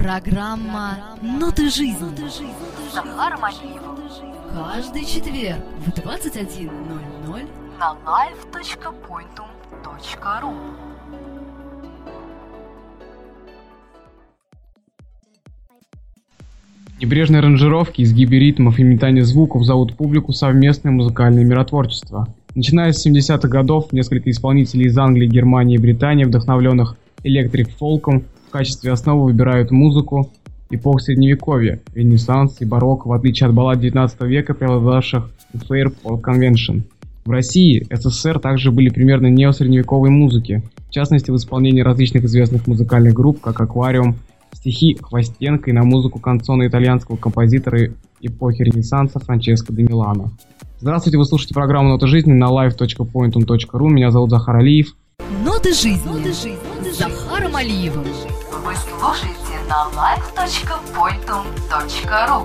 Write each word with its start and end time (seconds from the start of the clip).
Программа 0.00 0.96
«Ноты 1.20 1.68
жизни». 1.68 2.08
Захар 2.94 3.36
Малиев 3.38 3.82
Каждый 4.50 5.04
четверг 5.04 5.60
в 5.84 5.90
21.00 5.90 6.70
на 7.78 7.94
live.pointum.ru 8.06 10.54
Небрежные 16.98 17.40
аранжировки, 17.40 18.00
изгибы 18.00 18.38
ритмов 18.38 18.78
и 18.78 18.82
метание 18.82 19.26
звуков 19.26 19.64
зовут 19.64 19.98
публику 19.98 20.32
совместное 20.32 20.92
музыкальное 20.92 21.44
миротворчество. 21.44 22.26
Начиная 22.54 22.92
с 22.92 23.06
70-х 23.06 23.48
годов, 23.48 23.92
несколько 23.92 24.30
исполнителей 24.30 24.86
из 24.86 24.96
Англии, 24.96 25.26
Германии 25.26 25.74
и 25.74 25.78
Британии, 25.78 26.24
вдохновленных 26.24 26.96
электрик-фолком, 27.22 28.24
в 28.50 28.52
качестве 28.52 28.90
основы 28.90 29.26
выбирают 29.26 29.70
музыку 29.70 30.32
эпох 30.70 31.00
Средневековья, 31.02 31.80
Ренессанс 31.94 32.60
и 32.60 32.64
барокко, 32.64 33.06
в 33.06 33.12
отличие 33.12 33.48
от 33.48 33.54
баллад 33.54 33.78
19 33.78 34.22
века, 34.22 34.54
преобладавших 34.54 35.30
в 35.54 35.70
Fair 35.70 35.94
Folk 36.02 36.20
Convention. 36.20 36.82
В 37.24 37.30
России, 37.30 37.86
СССР 37.88 38.40
также 38.40 38.72
были 38.72 38.88
примерно 38.88 39.28
неосредневековой 39.28 40.10
музыки, 40.10 40.64
в 40.88 40.90
частности 40.90 41.30
в 41.30 41.36
исполнении 41.36 41.80
различных 41.80 42.24
известных 42.24 42.66
музыкальных 42.66 43.14
групп, 43.14 43.40
как 43.40 43.60
«Аквариум», 43.60 44.16
стихи 44.52 44.98
Хвостенко 45.00 45.70
и 45.70 45.72
на 45.72 45.84
музыку 45.84 46.18
канцона 46.18 46.66
итальянского 46.66 47.14
композитора 47.14 47.92
эпохи 48.20 48.62
Ренессанса 48.62 49.20
Франческо 49.20 49.72
де 49.72 49.84
Милано. 49.84 50.32
Здравствуйте, 50.80 51.18
вы 51.18 51.24
слушаете 51.24 51.54
программу 51.54 51.90
«Нота 51.90 52.08
жизни» 52.08 52.32
на 52.32 52.46
live.pointum.ru. 52.46 53.88
Меня 53.90 54.10
зовут 54.10 54.30
Захар 54.30 54.56
Алиев. 54.56 54.96
«Ноты 55.44 55.72
жизни» 55.72 56.32
с 56.90 56.98
Захаром 56.98 57.54
Алиевым. 57.54 58.04
Вы 58.70 58.76
слушаете 58.76 59.58
на 59.68 59.88
live.pointum.ru 59.98 62.38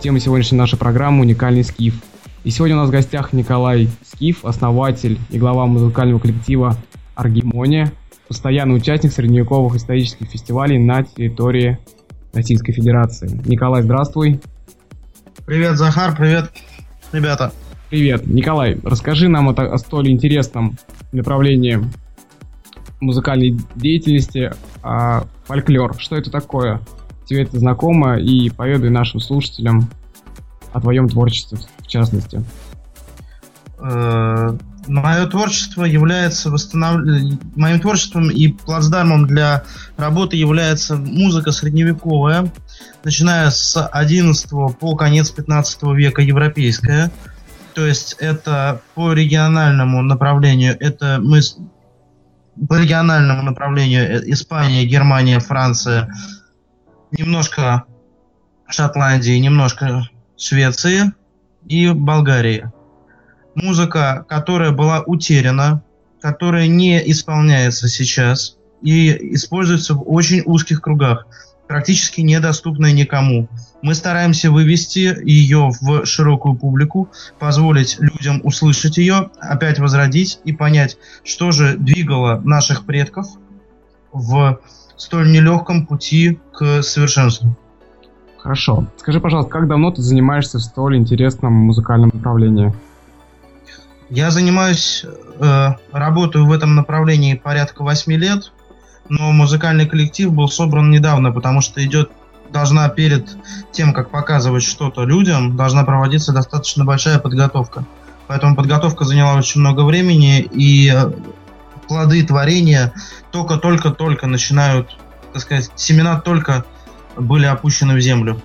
Тема 0.00 0.18
сегодняшней 0.18 0.56
нашей 0.56 0.78
программы– 0.78 1.20
уникальный 1.24 1.62
скиф. 1.62 2.02
И 2.44 2.50
сегодня 2.50 2.76
у 2.76 2.78
нас 2.78 2.88
в 2.88 2.90
гостях 2.90 3.34
Николай 3.34 3.90
Скиф, 4.02 4.46
основатель 4.46 5.18
и 5.28 5.38
глава 5.38 5.66
музыкального 5.66 6.20
коллектива 6.20 6.74
«Аргимония», 7.14 7.92
постоянный 8.28 8.76
участник 8.76 9.12
средневековых 9.12 9.76
исторических 9.76 10.30
фестивалей 10.30 10.78
на 10.78 11.02
территории 11.02 11.78
Российской 12.32 12.72
Федерации. 12.72 13.28
Николай, 13.44 13.82
здравствуй. 13.82 14.40
Привет, 15.44 15.76
Захар, 15.76 16.16
привет, 16.16 16.50
ребята. 17.12 17.52
Привет. 17.90 18.26
Николай, 18.26 18.78
расскажи 18.82 19.28
нам 19.28 19.50
о, 19.50 19.52
о 19.52 19.76
столь 19.76 20.08
интересном 20.08 20.78
направлении 21.12 21.84
музыкальной 23.00 23.58
деятельности 23.74 24.52
а, 24.82 25.26
фольклор. 25.46 25.94
Что 25.98 26.16
это 26.16 26.30
такое? 26.30 26.80
Тебе 27.26 27.42
это 27.42 27.58
знакомо? 27.58 28.18
И 28.18 28.50
поведай 28.50 28.90
нашим 28.90 29.20
слушателям 29.20 29.88
о 30.72 30.80
твоем 30.80 31.08
творчестве, 31.08 31.58
в 31.78 31.86
частности. 31.86 32.42
Э, 33.78 34.56
Мое 34.88 35.26
творчество 35.26 35.84
является 35.84 36.50
восстанов... 36.50 37.06
моим 37.54 37.80
творчеством 37.80 38.30
и 38.30 38.48
плацдармом 38.48 39.26
для 39.26 39.64
работы 39.96 40.36
является 40.36 40.96
музыка 40.96 41.52
средневековая, 41.52 42.50
начиная 43.04 43.50
с 43.50 43.76
11 43.86 44.50
по 44.78 44.96
конец 44.96 45.30
15 45.30 45.82
века 45.94 46.22
европейская. 46.22 47.10
То 47.74 47.86
есть 47.86 48.16
это 48.18 48.80
по 48.94 49.12
региональному 49.12 50.02
направлению, 50.02 50.76
это 50.80 51.18
мы 51.22 51.40
по 52.66 52.74
региональному 52.80 53.42
направлению 53.42 54.04
э, 54.04 54.22
Испания, 54.26 54.84
Германия, 54.84 55.38
Франция, 55.40 56.12
немножко 57.10 57.84
Шотландии, 58.66 59.38
немножко 59.38 60.08
Швеции 60.36 61.12
и 61.66 61.90
Болгарии. 61.90 62.70
Музыка, 63.54 64.24
которая 64.28 64.70
была 64.70 65.00
утеряна, 65.00 65.82
которая 66.20 66.66
не 66.68 67.10
исполняется 67.10 67.88
сейчас 67.88 68.56
и 68.82 69.34
используется 69.34 69.94
в 69.94 70.08
очень 70.08 70.42
узких 70.44 70.80
кругах, 70.80 71.26
практически 71.68 72.22
недоступная 72.22 72.92
никому. 72.92 73.48
Мы 73.82 73.94
стараемся 73.94 74.50
вывести 74.50 75.16
ее 75.22 75.70
в 75.80 76.04
широкую 76.06 76.56
публику, 76.56 77.10
позволить 77.38 77.98
людям 78.00 78.40
услышать 78.42 78.96
ее, 78.96 79.30
опять 79.38 79.78
возродить 79.78 80.40
и 80.44 80.52
понять, 80.52 80.96
что 81.22 81.52
же 81.52 81.76
двигало 81.76 82.40
наших 82.40 82.84
предков 82.84 83.28
в 84.10 84.60
столь 84.96 85.30
нелегком 85.30 85.86
пути 85.86 86.40
к 86.52 86.82
совершенству. 86.82 87.56
Хорошо. 88.38 88.86
Скажи, 88.96 89.20
пожалуйста, 89.20 89.52
как 89.52 89.68
давно 89.68 89.90
ты 89.90 90.00
занимаешься 90.00 90.58
в 90.58 90.62
столь 90.62 90.96
интересном 90.96 91.52
музыкальном 91.52 92.10
направлении? 92.14 92.72
Я 94.10 94.30
занимаюсь, 94.30 95.04
э, 95.38 95.68
работаю 95.92 96.46
в 96.46 96.52
этом 96.52 96.74
направлении 96.74 97.34
порядка 97.34 97.82
8 97.82 98.12
лет, 98.14 98.52
но 99.08 99.32
музыкальный 99.32 99.86
коллектив 99.86 100.32
был 100.32 100.48
собран 100.48 100.90
недавно, 100.90 101.32
потому 101.32 101.60
что 101.60 101.84
идет 101.84 102.10
должна 102.50 102.88
перед 102.88 103.36
тем, 103.72 103.92
как 103.92 104.10
показывать 104.10 104.62
что-то 104.62 105.04
людям, 105.04 105.56
должна 105.56 105.84
проводиться 105.84 106.32
достаточно 106.32 106.84
большая 106.84 107.18
подготовка. 107.18 107.84
Поэтому 108.26 108.56
подготовка 108.56 109.04
заняла 109.04 109.34
очень 109.34 109.60
много 109.60 109.82
времени, 109.82 110.40
и 110.40 110.92
э, 110.94 111.10
плоды 111.88 112.22
творения 112.22 112.92
только-только-только 113.30 114.26
начинают, 114.26 114.96
так 115.32 115.42
сказать, 115.42 115.70
семена 115.76 116.20
только 116.20 116.64
были 117.16 117.46
опущены 117.46 117.94
в 117.94 118.00
землю. 118.00 118.40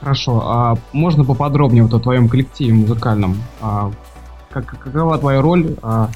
Хорошо. 0.00 0.42
А 0.44 0.78
можно 0.92 1.24
поподробнее 1.24 1.82
вот 1.82 1.94
о 1.94 2.00
твоем 2.00 2.28
коллективе 2.28 2.72
музыкальном? 2.72 3.42
А, 3.60 3.90
как, 4.50 4.78
какова 4.78 5.18
твоя 5.18 5.40
роль 5.40 5.76
а, 5.82 6.10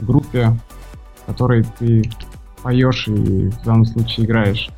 в 0.00 0.04
группе, 0.04 0.56
в 1.22 1.26
которой 1.26 1.64
ты 1.78 2.10
поешь 2.64 3.06
и 3.06 3.50
в 3.50 3.62
данном 3.64 3.84
случае 3.84 4.26
играешь? 4.26 4.70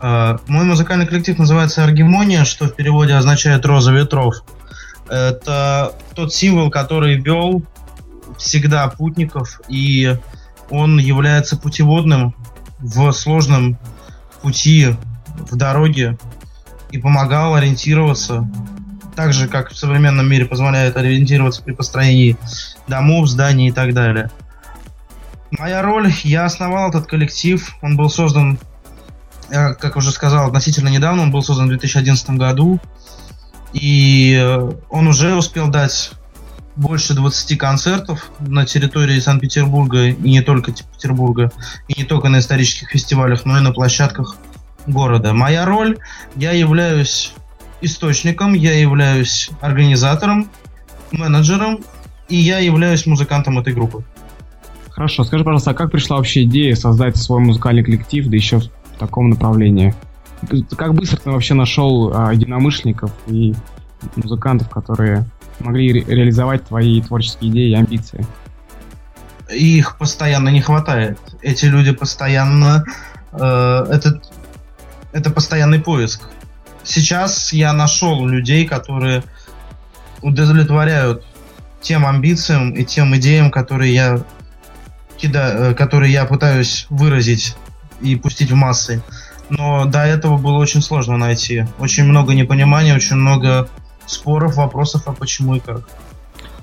Э, 0.00 0.38
Мой 0.48 0.64
музыкальный 0.64 1.06
коллектив 1.06 1.38
называется 1.38 1.84
Аргимония, 1.84 2.44
что 2.44 2.66
в 2.66 2.74
переводе 2.74 3.14
означает 3.14 3.64
«Роза 3.64 3.92
ветров». 3.92 4.42
Это 5.08 5.92
тот 6.14 6.32
символ, 6.32 6.70
который 6.70 7.16
вел 7.20 7.62
всегда 8.38 8.88
путников, 8.88 9.60
и 9.68 10.16
он 10.70 10.98
является 10.98 11.58
путеводным 11.58 12.34
в 12.78 13.12
сложном 13.12 13.78
пути 14.42 14.96
в 15.50 15.56
дороге 15.56 16.16
и 16.90 16.98
помогал 16.98 17.54
ориентироваться, 17.54 18.48
так 19.14 19.34
же, 19.34 19.46
как 19.46 19.70
в 19.70 19.76
современном 19.76 20.28
мире 20.28 20.46
позволяет 20.46 20.96
ориентироваться 20.96 21.62
при 21.62 21.72
построении 21.72 22.36
домов, 22.88 23.28
зданий 23.28 23.68
и 23.68 23.72
так 23.72 23.92
далее. 23.92 24.30
Моя 25.58 25.82
роль, 25.82 26.12
я 26.24 26.44
основал 26.44 26.90
этот 26.90 27.06
коллектив, 27.06 27.76
он 27.82 27.96
был 27.96 28.10
создан 28.10 28.58
я, 29.50 29.74
как 29.74 29.96
уже 29.96 30.10
сказал, 30.10 30.46
относительно 30.46 30.88
недавно, 30.88 31.22
он 31.22 31.30
был 31.30 31.42
создан 31.42 31.66
в 31.66 31.68
2011 31.68 32.30
году, 32.30 32.80
и 33.72 34.38
э, 34.40 34.72
он 34.90 35.06
уже 35.06 35.34
успел 35.34 35.68
дать 35.68 36.12
больше 36.76 37.14
20 37.14 37.58
концертов 37.58 38.30
на 38.40 38.66
территории 38.66 39.20
Санкт-Петербурга, 39.20 40.08
и 40.08 40.30
не 40.30 40.40
только 40.40 40.72
Петербурга, 40.72 41.52
и 41.88 42.00
не 42.00 42.04
только 42.04 42.28
на 42.28 42.40
исторических 42.40 42.90
фестивалях, 42.90 43.44
но 43.44 43.58
и 43.58 43.60
на 43.60 43.72
площадках 43.72 44.36
города. 44.86 45.32
Моя 45.32 45.64
роль, 45.64 45.98
я 46.36 46.52
являюсь 46.52 47.32
источником, 47.80 48.54
я 48.54 48.78
являюсь 48.78 49.50
организатором, 49.60 50.50
менеджером, 51.12 51.84
и 52.28 52.36
я 52.36 52.58
являюсь 52.58 53.06
музыкантом 53.06 53.58
этой 53.58 53.72
группы. 53.72 54.04
Хорошо. 54.94 55.24
Скажи, 55.24 55.44
пожалуйста, 55.44 55.72
а 55.72 55.74
как 55.74 55.90
пришла 55.90 56.16
вообще 56.16 56.44
идея 56.44 56.74
создать 56.76 57.16
свой 57.16 57.40
музыкальный 57.40 57.82
коллектив, 57.82 58.26
да 58.28 58.36
еще 58.36 58.60
в 58.60 58.98
таком 58.98 59.30
направлении? 59.30 59.94
Как 60.76 60.94
быстро 60.94 61.16
ты 61.18 61.30
вообще 61.30 61.54
нашел 61.54 62.12
а, 62.14 62.32
единомышленников 62.32 63.10
и 63.26 63.54
музыкантов, 64.16 64.68
которые 64.68 65.24
могли 65.58 65.92
ре- 65.92 66.04
реализовать 66.06 66.64
твои 66.64 67.00
творческие 67.00 67.50
идеи 67.50 67.70
и 67.70 67.74
амбиции? 67.74 68.26
их 69.50 69.96
постоянно 69.98 70.48
не 70.48 70.60
хватает. 70.60 71.18
Эти 71.42 71.66
люди 71.66 71.92
постоянно... 71.92 72.84
э, 73.32 73.86
это, 73.90 74.20
это 75.12 75.30
постоянный 75.30 75.80
поиск. 75.80 76.22
Сейчас 76.82 77.52
я 77.52 77.72
нашел 77.72 78.26
людей, 78.26 78.66
которые 78.66 79.22
удовлетворяют 80.22 81.24
тем 81.80 82.06
амбициям 82.06 82.72
и 82.72 82.84
тем 82.84 83.14
идеям, 83.16 83.50
которые 83.50 83.94
я 83.94 84.24
кида- 85.24 85.70
э, 85.70 85.74
которые 85.74 86.12
я 86.12 86.24
пытаюсь 86.24 86.86
выразить 86.90 87.56
и 88.00 88.16
пустить 88.16 88.50
в 88.50 88.54
массы. 88.54 89.02
Но 89.50 89.84
до 89.84 90.04
этого 90.04 90.38
было 90.38 90.58
очень 90.58 90.82
сложно 90.82 91.16
найти. 91.16 91.66
Очень 91.78 92.04
много 92.04 92.34
непонимания, 92.34 92.94
очень 92.94 93.16
много 93.16 93.68
споров, 94.06 94.56
вопросов, 94.56 95.02
а 95.06 95.12
почему 95.12 95.56
и 95.56 95.60
как. 95.60 95.82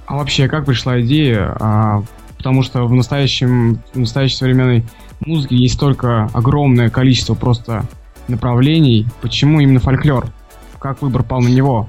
А 0.06 0.16
вообще, 0.16 0.48
как 0.48 0.66
пришла 0.66 1.00
идея? 1.02 1.56
А, 1.60 2.04
потому 2.38 2.64
что 2.64 2.86
в 2.86 2.94
настоящем, 2.94 3.82
в 3.94 4.00
настоящей 4.00 4.36
современной 4.36 4.86
музыки 5.22 5.54
есть 5.54 5.76
столько 5.76 6.30
огромное 6.34 6.90
количество 6.90 7.36
просто 7.36 7.86
направлений. 8.28 9.08
Почему 9.22 9.60
именно 9.60 9.80
фольклор? 9.80 10.28
Как 10.80 11.02
выбор 11.02 11.24
пал 11.24 11.42
на 11.42 11.48
него? 11.48 11.88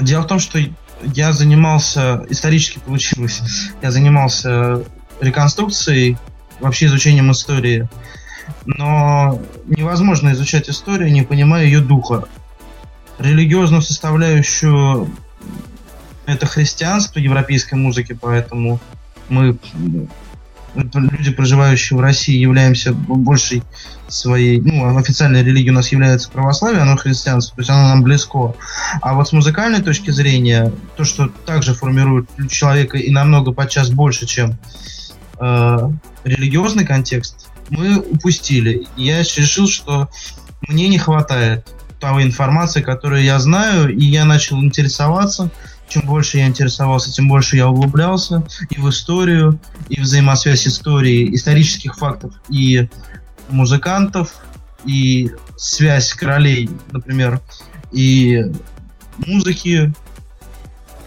Дело 0.00 0.22
в 0.22 0.26
том, 0.26 0.38
что 0.38 0.58
я 1.02 1.32
занимался, 1.32 2.24
исторически 2.28 2.78
получилось, 2.78 3.42
я 3.82 3.90
занимался 3.90 4.84
реконструкцией, 5.20 6.18
вообще 6.60 6.86
изучением 6.86 7.30
истории. 7.30 7.88
Но 8.66 9.40
невозможно 9.66 10.32
изучать 10.32 10.68
историю, 10.68 11.12
не 11.12 11.22
понимая 11.22 11.64
ее 11.64 11.80
духа. 11.80 12.24
Религиозную 13.18 13.82
составляющую 13.82 15.08
это 16.26 16.46
христианство 16.46 17.18
европейской 17.18 17.74
музыки, 17.74 18.16
поэтому 18.18 18.80
мы 19.28 19.58
люди, 20.74 21.30
проживающие 21.30 21.96
в 21.96 22.00
России, 22.00 22.36
являемся 22.36 22.92
большей 22.92 23.62
своей, 24.08 24.60
ну, 24.60 24.96
официальной 24.96 25.42
религией 25.42 25.70
у 25.70 25.74
нас 25.74 25.92
является 25.92 26.30
православие, 26.30 26.82
оно 26.82 26.96
христианство, 26.96 27.56
то 27.56 27.60
есть 27.60 27.70
оно 27.70 27.88
нам 27.88 28.02
близко. 28.02 28.54
А 29.00 29.14
вот 29.14 29.28
с 29.28 29.32
музыкальной 29.32 29.82
точки 29.82 30.10
зрения, 30.10 30.72
то, 30.96 31.04
что 31.04 31.28
также 31.28 31.74
формирует 31.74 32.28
человека 32.50 32.98
и 32.98 33.10
намного 33.10 33.52
подчас 33.52 33.90
больше, 33.90 34.26
чем 34.26 34.58
э, 35.38 35.90
религиозный 36.24 36.86
контекст, 36.86 37.48
мы 37.70 37.98
упустили. 37.98 38.86
я 38.96 39.20
решил, 39.20 39.66
что 39.68 40.08
мне 40.68 40.88
не 40.88 40.98
хватает 40.98 41.66
той 41.98 42.22
информации, 42.22 42.82
которую 42.82 43.22
я 43.22 43.38
знаю, 43.38 43.94
и 43.94 44.04
я 44.04 44.24
начал 44.24 44.62
интересоваться, 44.62 45.50
чем 45.88 46.02
больше 46.02 46.38
я 46.38 46.46
интересовался, 46.46 47.12
тем 47.12 47.28
больше 47.28 47.56
я 47.56 47.68
углублялся 47.68 48.44
и 48.70 48.80
в 48.80 48.88
историю, 48.88 49.58
и 49.88 50.00
взаимосвязь 50.00 50.66
истории, 50.66 51.34
исторических 51.34 51.96
фактов 51.96 52.34
и 52.48 52.88
музыкантов, 53.48 54.34
и 54.84 55.30
связь 55.56 56.12
королей, 56.12 56.68
например, 56.90 57.40
и 57.92 58.42
музыки, 59.18 59.94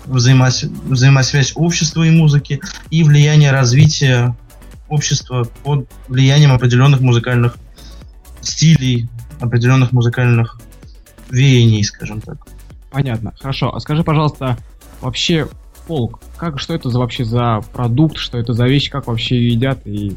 взаимос... 0.07 0.63
взаимосвязь 0.63 1.53
общества 1.55 2.03
и 2.03 2.09
музыки, 2.09 2.59
и 2.89 3.03
влияние 3.03 3.51
развития 3.51 4.35
общества 4.89 5.47
под 5.63 5.89
влиянием 6.07 6.51
определенных 6.51 7.01
музыкальных 7.01 7.57
стилей, 8.41 9.09
определенных 9.39 9.91
музыкальных 9.91 10.59
веяний, 11.29 11.83
скажем 11.83 12.21
так. 12.21 12.37
Понятно. 12.89 13.33
Хорошо. 13.39 13.73
А 13.75 13.79
скажи, 13.79 14.03
пожалуйста, 14.03 14.57
вообще 15.01 15.47
фолк, 15.85 16.19
как, 16.37 16.59
что 16.59 16.73
это 16.73 16.89
за, 16.89 16.99
вообще 16.99 17.25
за 17.25 17.61
продукт, 17.73 18.17
что 18.17 18.37
это 18.37 18.53
за 18.53 18.65
вещь, 18.65 18.89
как 18.89 19.07
вообще 19.07 19.35
ее 19.37 19.53
едят 19.53 19.79
и... 19.85 20.15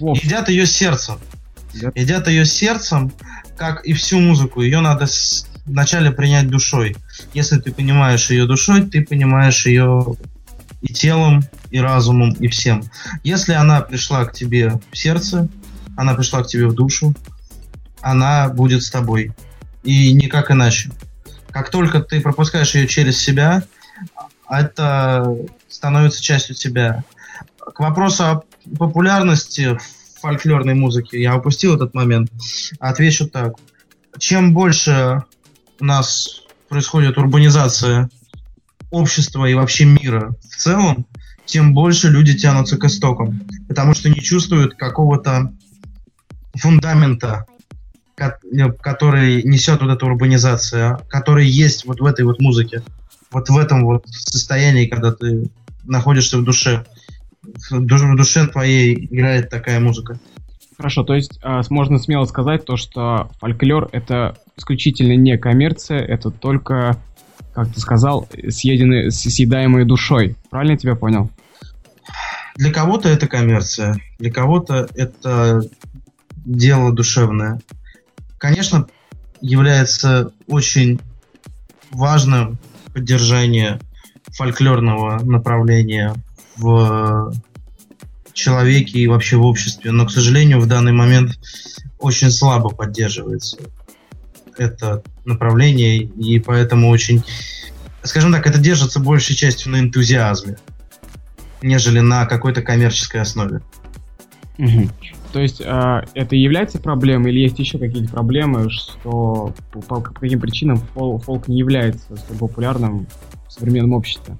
Едят 0.00 0.48
ее 0.48 0.66
сердцем. 0.66 1.18
Едят? 1.72 1.96
едят 1.96 2.28
ее 2.28 2.44
сердцем, 2.44 3.12
как 3.56 3.84
и 3.84 3.92
всю 3.92 4.18
музыку. 4.18 4.62
Ее 4.62 4.80
надо 4.80 5.06
с... 5.06 5.46
вначале 5.64 6.10
принять 6.10 6.48
душой. 6.48 6.96
Если 7.34 7.58
ты 7.58 7.72
понимаешь 7.72 8.30
ее 8.30 8.46
душой, 8.46 8.82
ты 8.82 9.04
понимаешь 9.04 9.66
ее 9.66 10.16
и 10.80 10.92
телом, 10.92 11.44
и 11.70 11.78
разумом, 11.78 12.30
и 12.32 12.48
всем. 12.48 12.82
Если 13.22 13.52
она 13.52 13.80
пришла 13.80 14.24
к 14.24 14.32
тебе 14.32 14.80
в 14.90 14.96
сердце, 14.96 15.48
она 15.96 16.14
пришла 16.14 16.42
к 16.42 16.48
тебе 16.48 16.66
в 16.66 16.74
душу, 16.74 17.14
она 18.00 18.48
будет 18.48 18.82
с 18.82 18.90
тобой. 18.90 19.32
И 19.84 20.12
никак 20.12 20.50
иначе. 20.50 20.90
Как 21.50 21.70
только 21.70 22.00
ты 22.00 22.20
пропускаешь 22.20 22.74
ее 22.74 22.86
через 22.86 23.18
себя, 23.18 23.62
это 24.48 25.36
становится 25.68 26.22
частью 26.22 26.56
тебя. 26.56 27.04
К 27.58 27.80
вопросу 27.80 28.24
о 28.24 28.42
популярности 28.78 29.78
фольклорной 30.20 30.74
музыки, 30.74 31.16
я 31.16 31.36
упустил 31.36 31.74
этот 31.74 31.94
момент, 31.94 32.30
отвечу 32.78 33.28
так. 33.28 33.54
Чем 34.18 34.54
больше 34.54 35.24
у 35.82 35.84
нас 35.84 36.42
происходит 36.70 37.18
урбанизация 37.18 38.08
общества 38.90 39.44
и 39.44 39.54
вообще 39.54 39.84
мира 39.84 40.34
в 40.40 40.56
целом, 40.56 41.06
тем 41.44 41.74
больше 41.74 42.08
люди 42.08 42.38
тянутся 42.38 42.78
к 42.78 42.84
истокам, 42.84 43.42
потому 43.68 43.92
что 43.92 44.08
не 44.08 44.20
чувствуют 44.20 44.74
какого-то 44.74 45.52
фундамента 46.54 47.46
Э, 48.22 48.72
который 48.80 49.42
несет 49.42 49.80
вот 49.80 49.90
эта 49.90 50.06
урбанизация, 50.06 51.00
который 51.08 51.46
есть 51.46 51.84
вот 51.86 52.00
в 52.00 52.04
этой 52.04 52.24
вот 52.24 52.40
музыке, 52.40 52.82
вот 53.30 53.48
в 53.48 53.56
этом 53.56 53.84
вот 53.84 54.06
состоянии, 54.06 54.86
когда 54.86 55.12
ты 55.12 55.48
находишься 55.84 56.38
в 56.38 56.44
душе, 56.44 56.84
в 57.70 58.16
душе 58.16 58.46
твоей 58.46 59.06
играет 59.06 59.50
такая 59.50 59.80
музыка. 59.80 60.20
Хорошо, 60.76 61.04
то 61.04 61.14
есть 61.14 61.40
э, 61.42 61.62
можно 61.70 61.98
смело 61.98 62.24
сказать 62.24 62.64
то, 62.64 62.76
что 62.76 63.30
фольклор 63.40 63.88
это 63.92 64.36
исключительно 64.56 65.16
не 65.16 65.38
коммерция, 65.38 66.00
это 66.00 66.30
только, 66.30 66.96
как 67.54 67.72
ты 67.72 67.80
сказал, 67.80 68.28
съеденные, 68.48 69.10
съедаемые 69.10 69.84
душой. 69.84 70.36
Правильно 70.50 70.72
я 70.72 70.78
тебя 70.78 70.96
понял? 70.96 71.30
Для 72.56 72.70
кого-то 72.70 73.08
это 73.08 73.26
коммерция, 73.28 73.96
для 74.18 74.30
кого-то 74.30 74.88
это 74.94 75.62
дело 76.44 76.92
душевное 76.92 77.60
конечно, 78.42 78.88
является 79.40 80.32
очень 80.48 80.98
важным 81.92 82.58
поддержание 82.92 83.78
фольклорного 84.32 85.22
направления 85.22 86.16
в 86.56 87.32
человеке 88.32 88.98
и 88.98 89.06
вообще 89.06 89.36
в 89.36 89.44
обществе, 89.44 89.92
но, 89.92 90.06
к 90.06 90.10
сожалению, 90.10 90.58
в 90.58 90.66
данный 90.66 90.90
момент 90.90 91.38
очень 92.00 92.32
слабо 92.32 92.70
поддерживается 92.70 93.58
это 94.62 95.02
направление, 95.24 95.98
и 95.98 96.38
поэтому 96.38 96.88
очень, 96.88 97.24
скажем 98.02 98.32
так, 98.32 98.46
это 98.46 98.58
держится 98.58 99.00
большей 99.00 99.34
частью 99.36 99.72
на 99.72 99.80
энтузиазме, 99.80 100.56
нежели 101.62 102.00
на 102.00 102.26
какой-то 102.26 102.62
коммерческой 102.62 103.20
основе. 103.20 103.60
Угу. 104.58 104.88
То 105.32 105.40
есть 105.40 105.62
э, 105.64 106.04
это 106.14 106.36
является 106.36 106.78
проблемой 106.78 107.32
или 107.32 107.40
есть 107.40 107.58
еще 107.58 107.78
какие-то 107.78 108.12
проблемы, 108.12 108.70
что 108.70 109.54
по, 109.72 109.80
по 109.80 110.00
каким 110.00 110.40
причинам 110.40 110.76
фол, 110.94 111.18
фолк 111.18 111.48
не 111.48 111.58
является 111.58 112.16
столь 112.16 112.36
популярным 112.36 113.06
в 113.48 113.52
современном 113.52 113.94
обществе? 113.94 114.36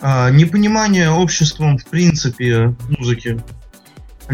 А, 0.00 0.30
непонимание 0.30 1.10
обществом 1.10 1.78
в 1.78 1.86
принципе 1.86 2.74
музыки. 2.98 3.40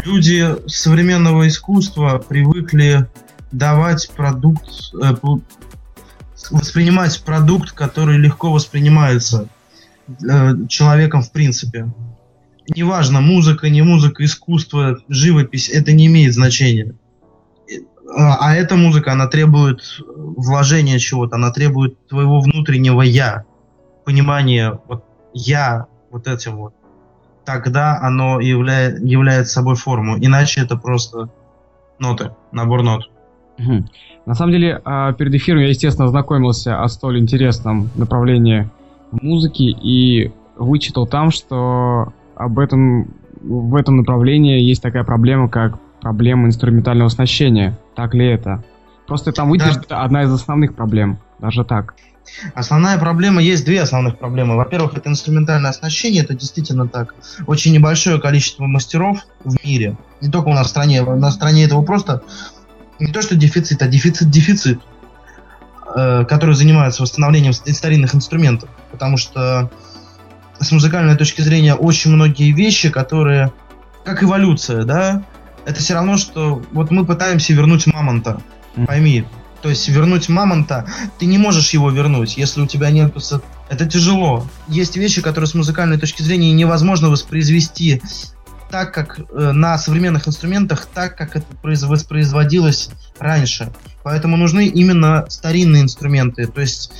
Люди 0.05 0.55
современного 0.67 1.47
искусства 1.47 2.17
привыкли 2.17 3.07
давать 3.53 4.11
продукт, 4.11 4.67
э, 5.01 5.13
воспринимать 6.51 7.23
продукт, 7.23 7.71
который 7.71 8.17
легко 8.17 8.51
воспринимается 8.51 9.47
э, 10.07 10.67
человеком 10.67 11.21
в 11.21 11.31
принципе 11.31 11.87
неважно, 12.75 13.21
музыка, 13.21 13.69
не 13.69 13.81
музыка, 13.81 14.23
искусство, 14.23 14.99
живопись, 15.07 15.69
это 15.69 15.93
не 15.93 16.07
имеет 16.07 16.33
значения. 16.33 16.95
А, 18.15 18.37
а 18.39 18.55
эта 18.55 18.75
музыка, 18.75 19.11
она 19.11 19.27
требует 19.27 19.81
вложения 20.07 20.99
чего-то, 20.99 21.35
она 21.35 21.51
требует 21.51 22.07
твоего 22.07 22.41
внутреннего 22.41 23.01
я, 23.01 23.43
понимания, 24.05 24.79
вот 24.87 25.05
я 25.33 25.87
вот 26.11 26.27
этим 26.27 26.57
вот. 26.57 26.73
Тогда 27.45 27.99
оно 28.01 28.39
являет, 28.39 29.03
является 29.03 29.53
собой 29.53 29.75
форму. 29.75 30.17
Иначе 30.17 30.61
это 30.61 30.77
просто 30.77 31.29
ноты, 31.99 32.33
набор 32.51 32.83
нот. 32.83 33.09
Угу. 33.57 33.85
На 34.25 34.33
самом 34.35 34.51
деле, 34.51 34.81
а, 34.83 35.13
перед 35.13 35.33
эфиром 35.35 35.61
я, 35.61 35.69
естественно, 35.69 36.07
ознакомился 36.07 36.81
о 36.81 36.87
столь 36.87 37.19
интересном 37.19 37.89
направлении 37.95 38.69
музыки 39.11 39.63
и 39.63 40.31
вычитал 40.57 41.07
там, 41.07 41.31
что 41.31 42.13
об 42.35 42.59
этом 42.59 43.13
в 43.41 43.75
этом 43.75 43.97
направлении 43.97 44.61
есть 44.61 44.81
такая 44.81 45.03
проблема, 45.03 45.49
как 45.49 45.77
проблема 45.99 46.47
инструментального 46.47 47.07
оснащения. 47.07 47.77
Так 47.95 48.13
ли 48.13 48.25
это? 48.25 48.63
Просто 49.07 49.31
там 49.31 49.49
выделишь, 49.49 49.75
да. 49.75 49.81
это 49.81 50.01
одна 50.03 50.23
из 50.23 50.31
основных 50.31 50.75
проблем. 50.75 51.17
Даже 51.39 51.65
так. 51.65 51.95
Основная 52.55 52.97
проблема, 52.97 53.41
есть 53.41 53.65
две 53.65 53.81
основных 53.81 54.17
проблемы. 54.17 54.55
Во-первых, 54.55 54.95
это 54.95 55.09
инструментальное 55.09 55.69
оснащение, 55.69 56.23
это 56.23 56.33
действительно 56.33 56.87
так. 56.87 57.13
Очень 57.47 57.73
небольшое 57.73 58.19
количество 58.19 58.65
мастеров 58.65 59.19
в 59.43 59.57
мире, 59.65 59.97
не 60.21 60.29
только 60.29 60.47
у 60.47 60.53
нас 60.53 60.67
в 60.67 60.69
стране, 60.69 61.03
на 61.03 61.31
стране 61.31 61.65
этого 61.65 61.83
просто 61.83 62.23
не 62.99 63.11
то 63.11 63.21
что 63.21 63.35
дефицит, 63.35 63.81
а 63.81 63.87
дефицит-дефицит, 63.87 64.79
э, 65.95 66.25
который 66.25 66.55
занимается 66.55 67.01
восстановлением 67.01 67.53
старинных 67.53 68.15
инструментов. 68.15 68.69
Потому 68.91 69.17
что 69.17 69.71
с 70.59 70.71
музыкальной 70.71 71.15
точки 71.15 71.41
зрения 71.41 71.75
очень 71.75 72.11
многие 72.11 72.51
вещи, 72.51 72.89
которые, 72.89 73.51
как 74.05 74.23
эволюция, 74.23 74.83
да, 74.83 75.23
это 75.65 75.79
все 75.79 75.93
равно, 75.93 76.17
что 76.17 76.61
вот 76.71 76.91
мы 76.91 77.05
пытаемся 77.05 77.53
вернуть 77.53 77.87
мамонта, 77.87 78.41
пойми. 78.87 79.25
То 79.61 79.69
есть 79.69 79.87
вернуть 79.87 80.27
мамонта, 80.27 80.85
ты 81.19 81.25
не 81.25 81.37
можешь 81.37 81.69
его 81.69 81.89
вернуть, 81.89 82.37
если 82.37 82.61
у 82.61 82.67
тебя 82.67 82.91
нет... 82.91 83.13
Это 83.69 83.85
тяжело. 83.85 84.45
Есть 84.67 84.97
вещи, 84.97 85.21
которые 85.21 85.47
с 85.47 85.53
музыкальной 85.53 85.97
точки 85.97 86.21
зрения 86.21 86.51
невозможно 86.51 87.09
воспроизвести 87.09 88.01
так, 88.73 88.91
как 88.91 89.19
э, 89.19 89.51
на 89.51 89.77
современных 89.77 90.27
инструментах, 90.27 90.87
так, 90.91 91.15
как 91.15 91.35
это 91.35 91.45
произ- 91.61 91.85
воспроизводилось 91.85 92.89
раньше. 93.19 93.71
Поэтому 94.01 94.35
нужны 94.35 94.65
именно 94.65 95.27
старинные 95.29 95.83
инструменты. 95.83 96.47
То 96.47 96.61
есть 96.61 96.91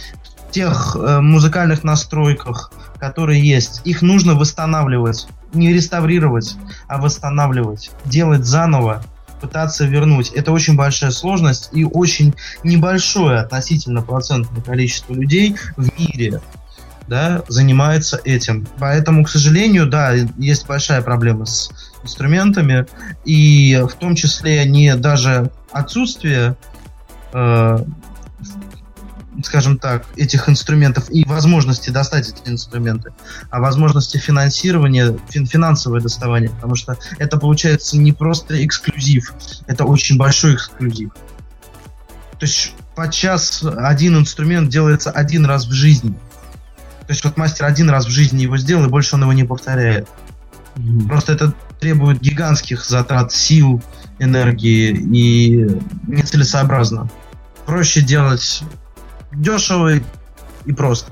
в 0.47 0.51
тех 0.51 0.95
э, 0.95 1.19
музыкальных 1.19 1.83
настройках, 1.83 2.71
которые 2.99 3.41
есть, 3.41 3.81
их 3.85 4.03
нужно 4.03 4.35
восстанавливать. 4.35 5.27
Не 5.51 5.73
реставрировать, 5.73 6.55
а 6.87 6.99
восстанавливать. 6.99 7.89
Делать 8.05 8.45
заново, 8.45 9.03
пытаться 9.41 9.85
вернуть. 9.85 10.29
Это 10.29 10.51
очень 10.51 10.75
большая 10.75 11.09
сложность 11.09 11.69
и 11.73 11.85
очень 11.85 12.35
небольшое 12.63 13.39
относительно 13.39 14.03
процентное 14.03 14.61
количество 14.61 15.15
людей 15.15 15.55
в 15.75 15.89
мире 15.97 16.39
да, 17.07 17.43
занимается 17.47 18.19
этим. 18.23 18.67
Поэтому, 18.79 19.23
к 19.23 19.29
сожалению, 19.29 19.87
да, 19.87 20.13
есть 20.37 20.67
большая 20.67 21.01
проблема 21.01 21.45
с 21.45 21.69
инструментами, 22.03 22.85
и 23.25 23.81
в 23.89 23.93
том 23.93 24.15
числе 24.15 24.65
не 24.65 24.95
даже 24.95 25.51
отсутствие, 25.71 26.55
э, 27.33 27.79
скажем 29.43 29.79
так, 29.79 30.05
этих 30.15 30.47
инструментов 30.49 31.09
и 31.09 31.25
возможности 31.25 31.89
достать 31.89 32.29
эти 32.29 32.49
инструменты, 32.49 33.13
а 33.49 33.59
возможности 33.59 34.17
финансирования, 34.17 35.17
фин 35.29 35.47
финансовое 35.47 36.01
доставание, 36.01 36.49
потому 36.49 36.75
что 36.75 36.97
это 37.17 37.39
получается 37.39 37.97
не 37.97 38.13
просто 38.13 38.63
эксклюзив, 38.65 39.33
это 39.67 39.85
очень 39.85 40.17
большой 40.17 40.55
эксклюзив. 40.55 41.11
То 42.39 42.45
есть 42.45 42.73
подчас 42.95 43.63
один 43.63 44.17
инструмент 44.17 44.69
делается 44.69 45.09
один 45.11 45.45
раз 45.45 45.65
в 45.65 45.71
жизни. 45.71 46.13
То 47.07 47.13
есть 47.13 47.23
вот 47.23 47.37
мастер 47.37 47.65
один 47.65 47.89
раз 47.89 48.05
в 48.05 48.09
жизни 48.09 48.43
его 48.43 48.57
сделал, 48.57 48.85
и 48.85 48.89
больше 48.89 49.15
он 49.15 49.23
его 49.23 49.33
не 49.33 49.43
повторяет. 49.43 50.07
Mm-hmm. 50.75 51.07
Просто 51.07 51.33
это 51.33 51.53
требует 51.79 52.21
гигантских 52.21 52.85
затрат 52.85 53.33
сил, 53.33 53.81
энергии 54.19 54.91
и 54.91 55.67
нецелесообразно. 56.07 57.09
Проще 57.65 58.01
делать 58.01 58.63
дешево 59.33 59.95
и 60.65 60.71
просто. 60.73 61.11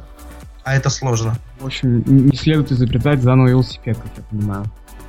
А 0.64 0.76
это 0.76 0.90
сложно. 0.90 1.38
В 1.60 1.66
общем, 1.66 2.04
не 2.06 2.38
следует 2.38 2.72
изобретать 2.72 3.22
заново 3.22 3.50
велосипед, 3.50 3.98
как 3.98 4.12
я 4.18 4.24
понимаю. 4.24 4.66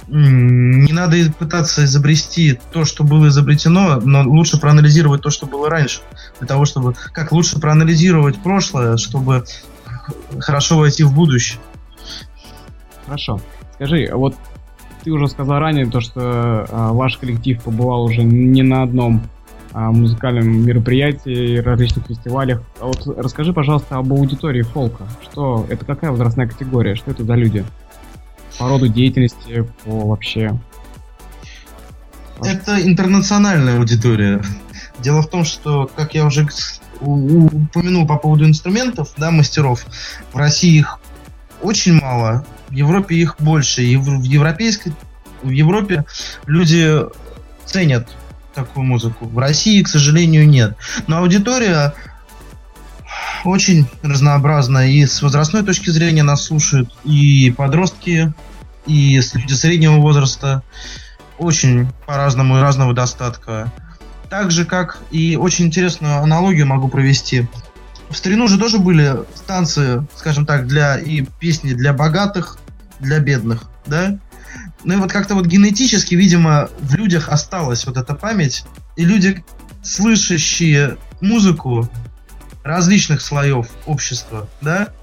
Не 0.09 0.93
надо 0.93 1.17
пытаться 1.39 1.85
изобрести 1.85 2.59
то, 2.73 2.85
что 2.85 3.05
было 3.05 3.29
изобретено, 3.29 4.01
но 4.01 4.23
лучше 4.25 4.59
проанализировать 4.59 5.23
то, 5.23 5.31
что 5.31 5.47
было 5.47 5.71
раньше. 5.71 6.01
Для 6.39 6.49
того, 6.49 6.65
чтобы... 6.65 6.95
Как 7.13 7.33
лучше 7.33 7.61
проанализировать 7.61 8.43
прошлое, 8.43 8.97
чтобы 8.97 9.45
хорошо 10.39 10.79
войти 10.79 11.05
в 11.05 11.15
будущее. 11.15 11.61
Хорошо. 13.07 13.41
Скажи, 13.75 14.11
вот 14.13 14.35
ты 15.03 15.11
уже 15.11 15.29
сказал 15.29 15.59
ранее 15.59 15.87
то, 15.87 16.01
что 16.01 16.67
а, 16.71 16.93
ваш 16.93 17.17
коллектив 17.17 17.63
побывал 17.63 18.05
уже 18.05 18.23
не 18.23 18.63
на 18.63 18.83
одном 18.83 19.23
а, 19.73 19.91
музыкальном 19.91 20.65
мероприятии, 20.65 21.59
различных 21.59 22.07
фестивалях. 22.07 22.63
А 22.81 22.87
вот 22.87 23.07
расскажи, 23.19 23.53
пожалуйста, 23.53 23.97
об 23.97 24.13
аудитории 24.13 24.63
фолка. 24.63 25.07
Что 25.23 25.67
это 25.69 25.85
какая 25.85 26.11
возрастная 26.11 26.47
категория? 26.47 26.95
Что 26.95 27.11
это 27.11 27.25
за 27.25 27.35
люди? 27.35 27.65
По 28.59 28.69
роду 28.69 28.89
деятельности, 28.89 29.67
по 29.85 30.09
вообще. 30.09 30.59
Это 32.45 32.81
интернациональная 32.87 33.79
аудитория. 33.79 34.43
Дело 34.99 35.23
в 35.23 35.29
том, 35.29 35.45
что, 35.45 35.91
как 35.97 36.15
я 36.15 36.27
уже 36.27 36.47
упомянул 37.03 38.07
по 38.07 38.17
поводу 38.17 38.47
инструментов, 38.47 39.13
да, 39.17 39.31
мастеров, 39.31 39.87
в 40.33 40.37
России 40.37 40.79
их 40.79 40.99
очень 41.61 41.95
мало, 41.95 42.45
в 42.69 42.73
Европе 42.73 43.17
их 43.17 43.37
больше. 43.39 43.83
И 43.83 43.97
в, 43.97 44.23
европейской, 44.23 44.93
в 45.43 45.51
Европе 45.51 46.05
люди 46.47 46.99
ценят 47.65 48.09
такую 48.55 48.85
музыку. 48.85 49.27
В 49.27 49.39
России, 49.39 49.83
к 49.83 49.89
сожалению, 49.89 50.49
нет. 50.49 50.77
Но 51.07 51.19
аудитория 51.19 51.95
очень 53.45 53.87
разнообразная. 54.03 54.89
И 54.89 55.07
с 55.07 55.23
возрастной 55.23 55.63
точки 55.63 55.91
зрения 55.91 56.23
нас 56.23 56.45
слушают 56.45 56.95
и 57.05 57.53
подростки, 57.57 58.33
и 58.87 59.21
люди 59.35 59.53
среднего 59.53 59.97
возраста. 59.97 60.63
Очень 61.39 61.89
по-разному 62.07 62.59
и 62.59 62.61
разного 62.61 62.93
достатка. 62.93 63.73
Так 64.33 64.51
же, 64.51 64.65
как 64.65 64.99
и 65.11 65.37
очень 65.37 65.67
интересную 65.67 66.17
аналогию 66.17 66.67
могу 66.67 66.89
провести. 66.89 67.47
В 68.09 68.17
старину 68.17 68.49
же 68.49 68.59
тоже 68.59 68.79
были 68.79 69.15
станции, 69.35 70.07
скажем 70.17 70.47
так, 70.47 70.67
для 70.67 70.97
и 70.97 71.21
песни 71.39 71.75
для 71.75 71.93
богатых, 71.93 72.57
для 72.99 73.19
бедных, 73.19 73.65
да? 73.85 74.19
Ну 74.85 74.95
и 74.95 74.97
вот 74.97 75.13
как-то 75.13 75.35
вот 75.35 75.45
генетически, 75.45 76.15
видимо, 76.15 76.71
в 76.81 76.95
людях 76.95 77.29
осталась 77.29 77.85
вот 77.85 77.99
эта 77.99 78.15
память, 78.15 78.65
и 78.97 79.05
люди, 79.05 79.45
слышащие 79.83 80.97
музыку 81.21 81.91
различных 82.65 83.21
слоев 83.21 83.69
общества, 83.85 84.49
да, 84.63 84.95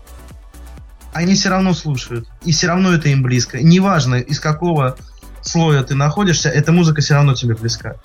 они 1.13 1.36
все 1.36 1.50
равно 1.50 1.75
слушают, 1.75 2.27
и 2.43 2.51
все 2.51 2.65
равно 2.65 2.95
это 2.95 3.09
им 3.09 3.21
близко. 3.21 3.62
Неважно, 3.62 4.15
из 4.15 4.39
какого 4.39 4.98
слоя 5.41 5.83
ты 5.83 5.93
находишься, 5.93 6.50
эта 6.50 6.71
музыка 6.71 7.01
все 7.01 7.13
равно 7.13 7.36
тебе 7.36 7.53
близка. 7.53 7.98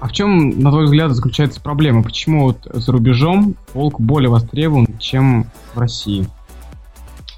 А 0.00 0.08
в 0.08 0.12
чем, 0.12 0.60
на 0.60 0.70
твой 0.70 0.84
взгляд, 0.84 1.12
заключается 1.12 1.60
проблема? 1.60 2.02
Почему 2.02 2.44
вот 2.44 2.66
за 2.70 2.92
рубежом 2.92 3.56
фолк 3.72 4.00
более 4.00 4.30
востребован, 4.30 4.86
чем 4.98 5.46
в 5.74 5.78
России? 5.78 6.28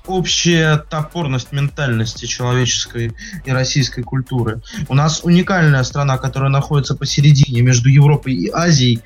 общая 0.07 0.77
топорность 0.77 1.53
ментальности 1.53 2.27
человеческой 2.27 3.13
и 3.45 3.51
российской 3.51 4.03
культуры. 4.03 4.63
У 4.89 4.95
нас 4.95 5.21
уникальная 5.25 5.83
страна, 5.83 6.19
которая 6.19 6.51
находится 6.51 6.95
посередине 6.95 7.63
между 7.63 7.89
Европой 7.89 8.35
и 8.35 8.49
Азией. 8.49 9.01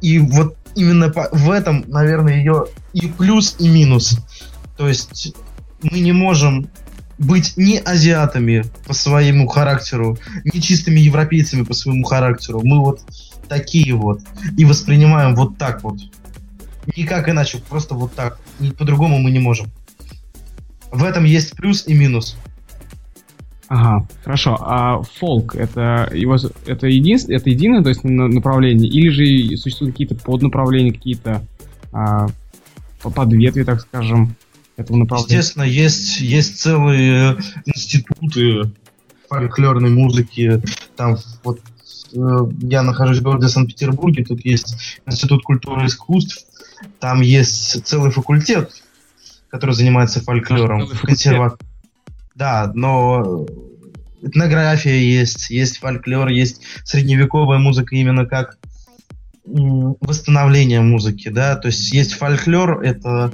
И 0.00 0.18
вот 0.18 0.56
именно 0.74 1.08
по, 1.08 1.28
в 1.32 1.50
этом, 1.50 1.84
наверное, 1.88 2.34
ее 2.34 2.66
и 2.92 3.08
плюс, 3.08 3.56
и 3.58 3.68
минус. 3.68 4.18
То 4.76 4.88
есть 4.88 5.34
мы 5.82 6.00
не 6.00 6.12
можем 6.12 6.68
быть 7.18 7.56
не 7.56 7.78
азиатами 7.78 8.64
по 8.86 8.92
своему 8.92 9.46
характеру, 9.46 10.18
не 10.44 10.60
чистыми 10.60 11.00
европейцами 11.00 11.62
по 11.62 11.74
своему 11.74 12.04
характеру. 12.04 12.60
Мы 12.62 12.80
вот 12.80 13.00
такие 13.48 13.94
вот. 13.94 14.20
И 14.56 14.64
воспринимаем 14.64 15.34
вот 15.34 15.58
так 15.58 15.82
вот. 15.82 15.98
Никак 16.96 17.28
иначе, 17.28 17.60
просто 17.68 17.94
вот 17.94 18.14
так. 18.14 18.38
По-другому 18.78 19.18
мы 19.18 19.30
не 19.30 19.38
можем. 19.38 19.68
В 20.90 21.04
этом 21.04 21.24
есть 21.24 21.56
плюс 21.56 21.86
и 21.86 21.94
минус. 21.94 22.36
Ага, 23.68 24.06
хорошо. 24.22 24.56
А 24.60 25.02
фолк 25.02 25.56
это 25.56 26.08
его 26.14 26.36
это 26.66 26.86
единственное, 26.86 27.38
это 27.38 27.50
единое, 27.50 27.82
то 27.82 27.88
есть 27.88 28.04
направление, 28.04 28.88
или 28.88 29.08
же 29.08 29.56
существуют 29.56 29.94
какие-то 29.94 30.14
поднаправления, 30.14 30.92
какие-то 30.92 31.42
а, 31.92 32.28
подветви, 33.02 33.64
так 33.64 33.80
скажем? 33.80 34.36
Этого 34.76 34.96
направления? 34.96 35.36
Естественно, 35.36 35.62
есть, 35.64 36.20
есть 36.20 36.60
целые 36.60 37.38
институты 37.64 38.70
фольклорной 39.28 39.90
музыки. 39.90 40.62
Там 40.96 41.16
вот 41.42 41.60
э, 42.14 42.38
я 42.62 42.82
нахожусь 42.82 43.18
в 43.18 43.22
городе 43.22 43.48
Санкт-Петербурге, 43.48 44.24
тут 44.24 44.44
есть 44.44 45.00
Институт 45.06 45.42
культуры 45.42 45.84
и 45.84 45.86
искусств, 45.86 46.46
там 47.00 47.20
есть 47.20 47.84
целый 47.84 48.10
факультет, 48.10 48.70
который 49.48 49.74
занимается 49.74 50.20
фольклором. 50.22 50.86
Консерва... 51.02 51.58
Да, 52.34 52.70
но 52.74 53.46
этнография 54.20 54.98
есть, 54.98 55.50
есть 55.50 55.78
фольклор, 55.78 56.28
есть 56.28 56.62
средневековая 56.84 57.58
музыка 57.58 57.96
именно 57.96 58.26
как 58.26 58.58
восстановление 59.44 60.80
музыки, 60.80 61.28
да, 61.28 61.56
то 61.56 61.68
есть 61.68 61.92
есть 61.92 62.14
фольклор, 62.14 62.82
это 62.82 63.32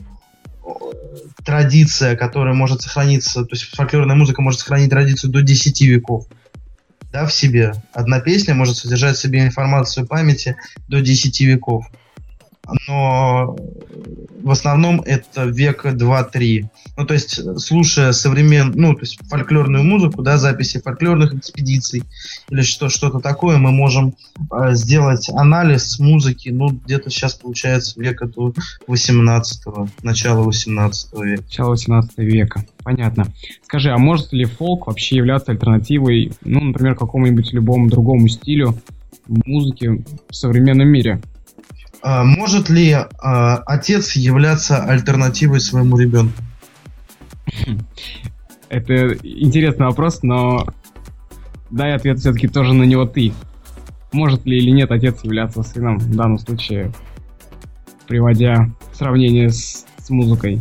традиция, 1.44 2.16
которая 2.16 2.54
может 2.54 2.82
сохраниться, 2.82 3.44
то 3.44 3.54
есть 3.54 3.64
фольклорная 3.75 4.16
музыка 4.16 4.42
может 4.42 4.61
сохранить 4.61 4.90
традицию 4.90 5.30
до 5.30 5.42
10 5.42 5.80
веков 5.82 6.26
да, 7.12 7.26
в 7.26 7.32
себе. 7.32 7.75
Одна 7.92 8.20
песня 8.20 8.54
может 8.54 8.76
содержать 8.76 9.16
в 9.16 9.20
себе 9.20 9.40
информацию 9.44 10.06
памяти 10.06 10.56
до 10.88 11.00
10 11.00 11.40
веков 11.42 11.87
но 12.88 13.57
в 14.42 14.50
основном 14.50 15.00
это 15.00 15.45
века 15.45 15.90
2-3. 15.90 16.64
Ну, 16.97 17.07
то 17.07 17.14
есть, 17.14 17.40
слушая 17.61 18.12
современную, 18.12 18.78
ну, 18.78 18.95
то 18.95 19.00
есть 19.00 19.19
фольклорную 19.28 19.85
музыку, 19.85 20.23
да, 20.23 20.37
записи 20.37 20.81
фольклорных 20.81 21.35
экспедиций 21.35 22.04
или 22.50 22.62
что, 22.62 22.88
что-то 22.88 23.21
такое, 23.21 23.59
мы 23.59 23.71
можем 23.71 24.14
э, 24.50 24.75
сделать 24.75 25.28
анализ 25.31 25.99
музыки, 25.99 26.50
ну, 26.50 26.69
где-то 26.69 27.11
сейчас 27.11 27.35
получается 27.35 28.00
века 28.00 28.26
до 28.26 28.52
18-го, 28.87 29.88
начала 30.02 30.42
18 30.42 31.12
века. 31.14 31.42
Начало 31.42 31.71
18 31.71 32.19
века, 32.19 32.64
понятно. 32.83 33.26
Скажи, 33.64 33.90
а 33.90 33.99
может 33.99 34.33
ли 34.33 34.45
фолк 34.45 34.87
вообще 34.87 35.16
являться 35.16 35.52
альтернативой, 35.52 36.33
ну, 36.45 36.61
например, 36.61 36.95
какому-нибудь 36.95 37.52
любому 37.52 37.88
другому 37.88 38.28
стилю 38.28 38.76
музыки 39.26 40.04
в 40.28 40.35
современном 40.35 40.88
мире? 40.88 41.21
А, 42.02 42.25
может 42.25 42.68
ли 42.68 42.92
а, 42.92 43.56
отец 43.66 44.12
являться 44.12 44.82
альтернативой 44.85 45.61
своему 45.61 45.97
ребенку? 45.99 46.35
Это 48.68 49.14
интересный 49.23 49.87
вопрос, 49.87 50.23
но 50.23 50.66
дай 51.71 51.94
ответ 51.94 52.18
все-таки 52.18 52.49
тоже 52.49 52.73
на 52.73 52.82
него 52.82 53.06
ты. 53.06 53.32
Может 54.12 54.44
ли 54.47 54.59
или 54.59 54.71
нет 54.71 54.90
отец 54.90 55.23
являться 55.23 55.62
сыном 55.62 55.99
в 55.99 56.14
данном 56.14 56.38
случае, 56.38 56.92
приводя 58.09 58.71
сравнение 58.92 59.50
с, 59.50 59.87
с 59.99 60.11
музыкой? 60.11 60.61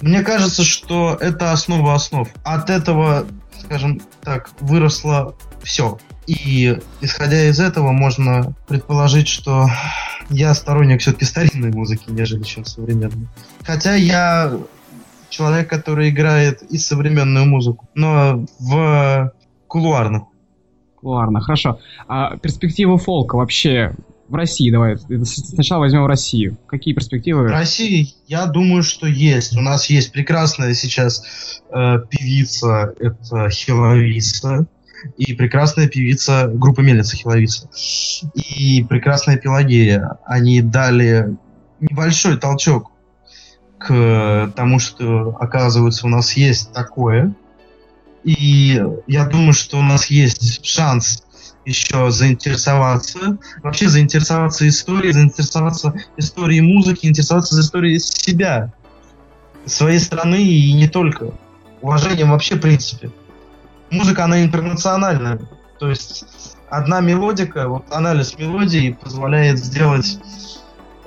Мне 0.00 0.22
кажется, 0.22 0.64
что 0.64 1.16
это 1.20 1.52
основа 1.52 1.94
основ. 1.94 2.28
От 2.42 2.70
этого, 2.70 3.26
скажем 3.60 4.00
так, 4.22 4.50
выросло 4.60 5.36
все. 5.62 5.98
И 6.26 6.78
исходя 7.00 7.44
из 7.44 7.60
этого 7.60 7.92
можно 7.92 8.54
предположить, 8.66 9.28
что 9.28 9.68
я 10.30 10.54
сторонник 10.54 11.00
все-таки 11.00 11.24
старинной 11.24 11.70
музыки, 11.70 12.04
нежели 12.08 12.42
чем 12.42 12.64
современной. 12.64 13.28
Хотя 13.62 13.94
я 13.94 14.52
человек, 15.28 15.68
который 15.68 16.10
играет 16.10 16.62
и 16.62 16.78
современную 16.78 17.46
музыку, 17.46 17.88
но 17.94 18.46
в 18.58 19.32
кулуарных. 19.66 20.24
Кулуарно, 20.96 21.40
хорошо. 21.40 21.80
А 22.08 22.36
перспективы 22.38 22.98
фолка 22.98 23.36
вообще 23.36 23.94
в 24.28 24.34
России, 24.36 24.70
давай, 24.70 24.96
сначала 25.24 25.80
возьмем 25.80 26.06
Россию. 26.06 26.56
Какие 26.66 26.94
перспективы? 26.94 27.42
В 27.48 27.50
России, 27.50 28.14
я 28.26 28.46
думаю, 28.46 28.82
что 28.82 29.06
есть. 29.06 29.56
У 29.56 29.60
нас 29.60 29.90
есть 29.90 30.12
прекрасная 30.12 30.72
сейчас 30.74 31.62
э, 31.70 31.98
певица, 32.08 32.94
это 32.98 33.50
Хиловица, 33.50 34.66
и 35.16 35.34
прекрасная 35.34 35.88
певица 35.88 36.48
группы 36.52 36.82
Мельница 36.82 37.16
Хиловица, 37.16 37.68
и 38.34 38.84
прекрасная 38.88 39.36
Пелагея. 39.36 40.18
Они 40.24 40.60
дали 40.62 41.36
небольшой 41.80 42.38
толчок 42.38 42.90
к 43.78 44.52
тому, 44.56 44.78
что, 44.78 45.36
оказывается, 45.40 46.06
у 46.06 46.08
нас 46.08 46.32
есть 46.34 46.72
такое. 46.72 47.34
И 48.22 48.82
я 49.06 49.26
думаю, 49.26 49.52
что 49.52 49.78
у 49.78 49.82
нас 49.82 50.06
есть 50.06 50.64
шанс 50.64 51.24
еще 51.66 52.10
заинтересоваться, 52.10 53.38
вообще 53.62 53.88
заинтересоваться 53.88 54.66
историей, 54.68 55.12
заинтересоваться 55.12 55.94
историей 56.16 56.60
музыки, 56.60 57.06
интересоваться 57.06 57.58
историей 57.60 57.98
себя, 57.98 58.72
своей 59.66 59.98
страны 59.98 60.42
и 60.42 60.72
не 60.72 60.88
только. 60.88 61.32
Уважением 61.80 62.30
вообще 62.30 62.56
в 62.56 62.60
принципе. 62.60 63.10
Музыка, 63.90 64.24
она 64.24 64.42
интернациональная. 64.42 65.40
То 65.78 65.88
есть 65.88 66.24
одна 66.70 67.00
мелодика, 67.00 67.68
вот 67.68 67.84
анализ 67.90 68.38
мелодии 68.38 68.96
позволяет 69.00 69.58
сделать 69.58 70.18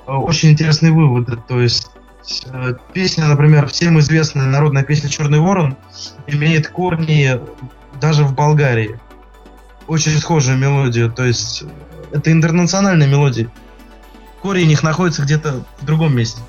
э, 0.06 0.12
очень 0.12 0.50
интересные 0.50 0.92
выводы. 0.92 1.36
То 1.48 1.60
есть 1.60 1.90
э, 2.46 2.74
песня, 2.92 3.26
например, 3.26 3.66
всем 3.66 3.98
известная 3.98 4.46
народная 4.46 4.84
песня 4.84 5.08
«Черный 5.08 5.40
ворон» 5.40 5.76
имеет 6.26 6.68
корни 6.68 7.40
даже 8.00 8.24
в 8.24 8.34
Болгарии 8.34 8.98
очень 9.88 10.12
схожую 10.12 10.58
мелодию. 10.58 11.10
То 11.10 11.24
есть 11.24 11.64
это 12.12 12.30
интернациональная 12.30 13.08
мелодия. 13.08 13.50
Корень 14.42 14.70
их 14.70 14.82
находится 14.82 15.22
где-то 15.22 15.64
в 15.80 15.84
другом 15.84 16.14
месте. 16.16 16.40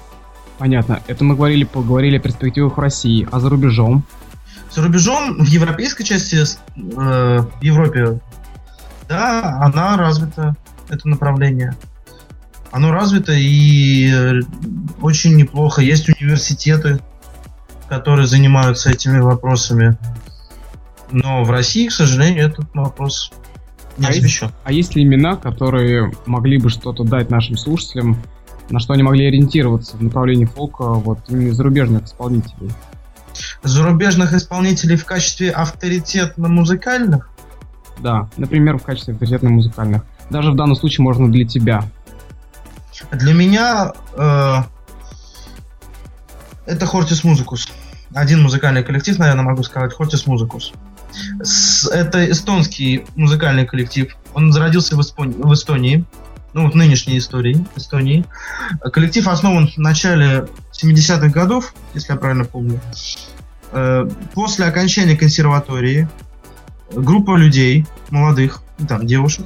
Понятно. 0.59 1.01
Это 1.07 1.23
мы 1.23 1.35
говорили, 1.35 1.63
поговорили 1.63 2.17
о 2.17 2.19
перспективах 2.19 2.77
России, 2.77 3.27
а 3.31 3.39
за 3.39 3.49
рубежом? 3.49 4.03
За 4.71 4.83
рубежом, 4.83 5.43
в 5.43 5.47
европейской 5.47 6.03
части, 6.03 6.37
э, 6.37 6.45
в 6.75 7.61
Европе, 7.61 8.19
да, 9.07 9.57
она 9.61 9.97
развита, 9.97 10.55
это 10.89 11.07
направление. 11.07 11.75
Оно 12.71 12.91
развито 12.91 13.33
и 13.33 14.11
э, 14.11 14.41
очень 15.01 15.35
неплохо. 15.35 15.81
Есть 15.81 16.07
университеты, 16.09 16.99
которые 17.87 18.27
занимаются 18.27 18.91
этими 18.91 19.19
вопросами. 19.19 19.97
Но 21.11 21.43
в 21.43 21.49
России, 21.49 21.87
к 21.87 21.91
сожалению, 21.91 22.45
этот 22.45 22.67
вопрос 22.75 23.31
не 23.97 24.05
а 24.05 24.09
освещен. 24.09 24.47
Есть, 24.47 24.57
а 24.63 24.71
есть 24.71 24.95
ли 24.95 25.03
имена, 25.03 25.35
которые 25.35 26.13
могли 26.27 26.59
бы 26.59 26.69
что-то 26.69 27.03
дать 27.03 27.31
нашим 27.31 27.57
слушателям, 27.57 28.21
на 28.69 28.79
что 28.79 28.93
они 28.93 29.01
могли 29.01 29.27
ориентироваться 29.27 29.97
в 29.97 30.03
направлении 30.03 30.45
фолка 30.45 30.83
вот 30.83 31.19
именно 31.29 31.53
зарубежных 31.53 32.05
исполнителей? 32.05 32.71
Зарубежных 33.63 34.33
исполнителей 34.33 34.95
в 34.95 35.05
качестве 35.05 35.51
авторитетно-музыкальных? 35.51 37.29
Да, 37.99 38.29
например, 38.37 38.77
в 38.77 38.83
качестве 38.83 39.13
авторитетно-музыкальных. 39.13 40.03
Даже 40.29 40.51
в 40.51 40.55
данном 40.55 40.75
случае 40.75 41.03
можно 41.03 41.31
для 41.31 41.45
тебя. 41.45 41.83
Для 43.11 43.33
меня 43.33 43.93
э, 44.15 44.55
это 46.65 46.85
Хортис 46.85 47.23
Музыкус. 47.23 47.67
Один 48.13 48.41
музыкальный 48.41 48.83
коллектив, 48.83 49.17
наверное, 49.19 49.43
могу 49.43 49.63
сказать, 49.63 49.93
Хортис 49.93 50.27
Музыкус. 50.27 50.73
Это 51.91 52.29
эстонский 52.29 53.05
музыкальный 53.15 53.65
коллектив. 53.65 54.15
Он 54.33 54.51
зародился 54.51 54.95
в, 54.95 55.01
Эспонии, 55.01 55.35
в 55.35 55.53
Эстонии. 55.53 56.05
Ну, 56.53 56.65
вот 56.65 56.75
нынешней 56.75 57.17
истории 57.17 57.65
Эстонии. 57.75 58.25
Коллектив 58.93 59.27
основан 59.27 59.67
в 59.67 59.77
начале 59.77 60.47
70-х 60.71 61.29
годов, 61.29 61.73
если 61.93 62.13
я 62.13 62.19
правильно 62.19 62.45
помню. 62.45 62.79
Э, 63.71 64.09
после 64.33 64.65
окончания 64.65 65.15
консерватории 65.15 66.09
группа 66.91 67.35
людей, 67.35 67.85
молодых, 68.09 68.63
там, 68.87 69.05
девушек, 69.05 69.45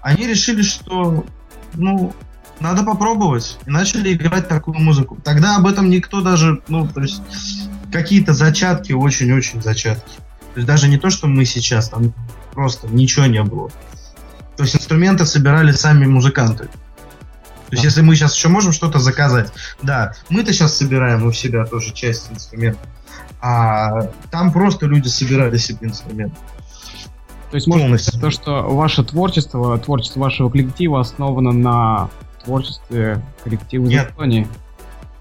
они 0.00 0.26
решили, 0.26 0.62
что, 0.62 1.26
ну, 1.74 2.14
надо 2.58 2.84
попробовать. 2.84 3.58
И 3.66 3.70
начали 3.70 4.14
играть 4.14 4.48
такую 4.48 4.78
музыку. 4.78 5.18
Тогда 5.22 5.56
об 5.56 5.66
этом 5.66 5.90
никто 5.90 6.20
даже, 6.20 6.62
ну, 6.68 6.88
то 6.88 7.00
есть, 7.00 7.22
какие-то 7.92 8.32
зачатки, 8.32 8.92
очень-очень 8.92 9.62
зачатки. 9.62 10.16
То 10.54 10.56
есть 10.56 10.66
даже 10.66 10.88
не 10.88 10.98
то, 10.98 11.10
что 11.10 11.26
мы 11.26 11.44
сейчас, 11.44 11.90
там 11.90 12.12
просто 12.52 12.88
ничего 12.88 13.26
не 13.26 13.42
было. 13.42 13.70
То 14.56 14.64
есть 14.64 14.76
инструменты 14.76 15.26
собирали 15.26 15.72
сами 15.72 16.06
музыканты. 16.06 16.64
То 16.64 17.76
есть, 17.76 17.84
если 17.84 18.00
мы 18.02 18.16
сейчас 18.16 18.34
еще 18.34 18.48
можем 18.48 18.72
что-то 18.72 18.98
заказать, 18.98 19.52
да, 19.80 20.14
мы-то 20.28 20.52
сейчас 20.52 20.76
собираем 20.76 21.24
у 21.24 21.32
себя 21.32 21.64
тоже 21.64 21.92
часть 21.92 22.30
инструментов, 22.32 22.82
а 23.40 24.02
там 24.30 24.52
просто 24.52 24.86
люди 24.86 25.08
собирали 25.08 25.56
себе 25.56 25.88
инструменты. 25.88 26.36
То 27.50 27.56
есть, 27.56 27.66
можно 27.66 27.98
сказать, 27.98 28.20
то, 28.20 28.30
что 28.30 28.62
ваше 28.62 29.02
творчество, 29.02 29.76
творчество 29.78 30.20
вашего 30.20 30.50
коллектива 30.50 31.00
основано 31.00 31.52
на 31.52 32.10
творчестве 32.44 33.22
коллектива 33.42 33.86
из 33.86 33.92
Японии? 33.92 34.46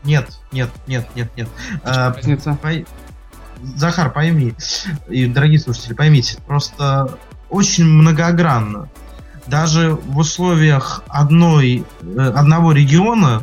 Нет, 0.03 0.37
нет, 0.51 0.69
нет, 0.87 1.07
нет, 1.15 1.29
нет. 1.35 1.49
А, 1.83 2.13
разница? 2.13 2.57
По... 2.61 2.69
Захар, 3.75 4.11
пойми, 4.11 4.53
и 5.09 5.25
дорогие 5.25 5.59
слушатели, 5.59 5.93
поймите, 5.93 6.37
просто 6.47 7.17
очень 7.49 7.83
многогранно. 7.83 8.89
Даже 9.47 9.95
в 9.95 10.17
условиях 10.17 11.03
одной, 11.07 11.83
э, 12.01 12.31
одного 12.35 12.71
региона 12.71 13.41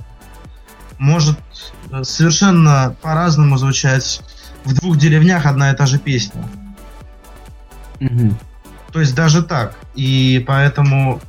может 0.99 1.39
э, 1.91 2.05
совершенно 2.05 2.97
по-разному 3.03 3.59
звучать 3.59 4.23
в 4.67 4.75
двух 4.75 4.99
деревнях 4.99 5.47
одна 5.47 5.71
и 5.71 5.77
та 5.77 5.87
же 5.87 5.99
песня. 5.99 6.43
Угу. 8.01 8.35
То 8.93 9.01
есть 9.01 9.15
даже 9.15 9.43
так. 9.43 9.77
И 9.95 10.45
поэтому, 10.47 11.21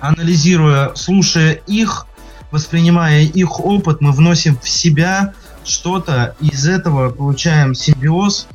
анализируя, 0.00 0.94
слушая 0.94 1.52
их, 1.66 2.06
воспринимая 2.50 3.22
их 3.22 3.60
опыт, 3.60 4.00
мы 4.00 4.12
вносим 4.12 4.58
в 4.58 4.68
себя 4.68 5.34
что-то, 5.64 6.34
из 6.40 6.66
этого 6.66 7.10
получаем 7.10 7.74
симбиоз 7.74 8.48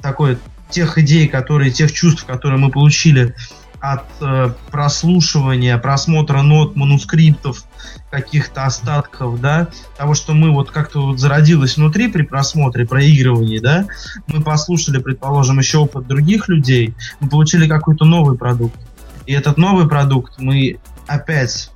такой 0.00 0.38
тех 0.70 0.98
идей, 0.98 1.28
которые, 1.28 1.70
тех 1.70 1.92
чувств, 1.92 2.24
которые 2.24 2.58
мы 2.58 2.70
получили 2.70 3.34
от 3.80 4.04
э, 4.20 4.52
прослушивания, 4.70 5.78
просмотра 5.78 6.42
нот, 6.42 6.76
манускриптов, 6.76 7.64
каких-то 8.10 8.64
остатков, 8.64 9.40
да, 9.40 9.68
того, 9.96 10.14
что 10.14 10.34
мы 10.34 10.50
вот 10.50 10.70
как-то 10.70 11.00
вот 11.02 11.20
зародилось 11.20 11.76
внутри 11.76 12.08
при 12.08 12.22
просмотре, 12.22 12.86
проигрывании, 12.86 13.58
да, 13.58 13.86
мы 14.26 14.42
послушали, 14.42 14.98
предположим, 14.98 15.58
еще 15.58 15.78
опыт 15.78 16.06
других 16.06 16.48
людей, 16.48 16.94
мы 17.20 17.28
получили 17.28 17.68
какой-то 17.68 18.04
новый 18.04 18.36
продукт. 18.36 18.78
И 19.26 19.32
этот 19.32 19.58
новый 19.58 19.88
продукт 19.88 20.34
мы 20.38 20.78
опять 21.06 21.70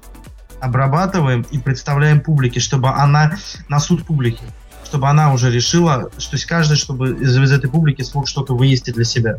обрабатываем 0.60 1.44
и 1.50 1.58
представляем 1.58 2.20
публике, 2.20 2.60
чтобы 2.60 2.90
она 2.90 3.36
на 3.68 3.78
суд 3.78 4.04
публики 4.04 4.44
чтобы 4.92 5.08
она 5.08 5.32
уже 5.32 5.50
решила, 5.50 6.10
что 6.18 6.36
каждый, 6.46 6.76
чтобы 6.76 7.12
из, 7.12 7.34
из 7.34 7.50
этой 7.50 7.70
публики 7.70 8.02
смог 8.02 8.28
что-то 8.28 8.54
вынести 8.54 8.90
для 8.90 9.04
себя. 9.04 9.38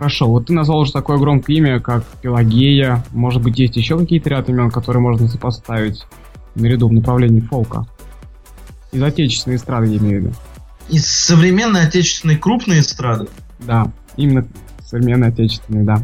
Хорошо, 0.00 0.28
вот 0.28 0.46
ты 0.46 0.54
назвал 0.54 0.78
уже 0.78 0.92
такое 0.92 1.18
громкое 1.18 1.56
имя, 1.56 1.78
как 1.78 2.06
Пелагея. 2.22 3.04
Может 3.10 3.42
быть, 3.42 3.58
есть 3.58 3.76
еще 3.76 3.98
какие-то 3.98 4.30
ряд 4.30 4.48
имен, 4.48 4.70
которые 4.70 5.02
можно 5.02 5.28
сопоставить 5.28 6.06
наряду 6.54 6.88
в 6.88 6.92
направлении 6.94 7.40
фолка? 7.40 7.86
Из 8.92 9.02
отечественной 9.02 9.58
эстрады, 9.58 9.88
я 9.88 9.98
имею 9.98 10.22
в 10.22 10.24
виду. 10.24 10.34
Из 10.88 11.06
современной 11.06 11.82
отечественной 11.82 12.38
крупной 12.38 12.80
эстрады? 12.80 13.28
Да, 13.58 13.92
именно 14.16 14.46
современной 14.82 15.28
отечественной, 15.28 15.84
да. 15.84 16.00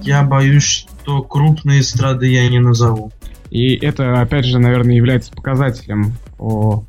Я 0.00 0.22
боюсь, 0.22 0.86
что 1.02 1.20
крупные 1.20 1.82
эстрады 1.82 2.26
я 2.28 2.48
не 2.48 2.58
назову. 2.58 3.12
И 3.50 3.74
это, 3.74 4.18
опять 4.22 4.46
же, 4.46 4.58
наверное, 4.58 4.96
является 4.96 5.30
показателем 5.30 6.14
о 6.38 6.84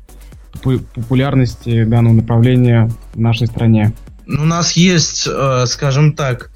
популярности 0.62 1.84
данного 1.84 2.14
направления 2.14 2.90
в 3.12 3.20
нашей 3.20 3.48
стране? 3.48 3.92
У 4.26 4.44
нас 4.44 4.72
есть, 4.72 5.26
э, 5.26 5.64
скажем 5.66 6.14
так, 6.14 6.50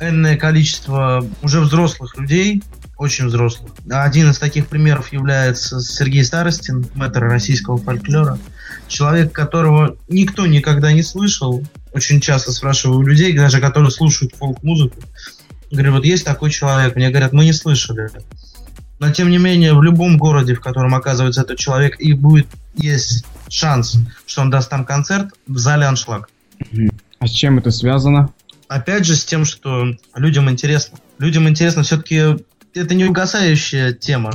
энное 0.00 0.36
количество 0.36 1.26
уже 1.42 1.60
взрослых 1.60 2.16
людей, 2.16 2.62
очень 2.96 3.26
взрослых. 3.26 3.72
Один 3.90 4.30
из 4.30 4.38
таких 4.38 4.68
примеров 4.68 5.12
является 5.12 5.80
Сергей 5.80 6.24
Старостин, 6.24 6.86
мэтр 6.94 7.24
российского 7.24 7.78
фольклора. 7.78 8.38
Человек, 8.86 9.32
которого 9.32 9.96
никто 10.08 10.46
никогда 10.46 10.92
не 10.92 11.02
слышал. 11.02 11.64
Очень 11.92 12.20
часто 12.20 12.52
спрашиваю 12.52 13.04
людей, 13.04 13.36
даже 13.36 13.60
которые 13.60 13.90
слушают 13.90 14.34
фолк-музыку. 14.36 15.00
Говорю, 15.72 15.92
вот 15.94 16.04
есть 16.04 16.24
такой 16.24 16.50
человек. 16.50 16.94
Мне 16.94 17.10
говорят, 17.10 17.32
мы 17.32 17.44
не 17.44 17.52
слышали. 17.52 18.08
Но 19.00 19.10
тем 19.10 19.28
не 19.28 19.38
менее, 19.38 19.74
в 19.74 19.82
любом 19.82 20.16
городе, 20.16 20.54
в 20.54 20.60
котором 20.60 20.94
оказывается 20.94 21.40
этот 21.40 21.58
человек, 21.58 21.98
и 21.98 22.12
будет 22.12 22.46
есть 22.76 23.24
шанс, 23.48 23.96
что 24.26 24.42
он 24.42 24.50
даст 24.50 24.70
там 24.70 24.84
концерт, 24.84 25.30
в 25.48 25.58
зале 25.58 25.86
аншлаг. 25.86 26.28
А 27.18 27.26
с 27.26 27.30
чем 27.30 27.58
это 27.58 27.70
связано? 27.70 28.30
Опять 28.68 29.04
же, 29.04 29.16
с 29.16 29.24
тем, 29.24 29.44
что 29.44 29.86
людям 30.14 30.50
интересно. 30.50 30.98
Людям 31.18 31.48
интересно 31.48 31.82
все-таки 31.82 32.36
это 32.74 32.94
не 32.94 33.04
угасающая 33.04 33.92
тема 33.92 34.32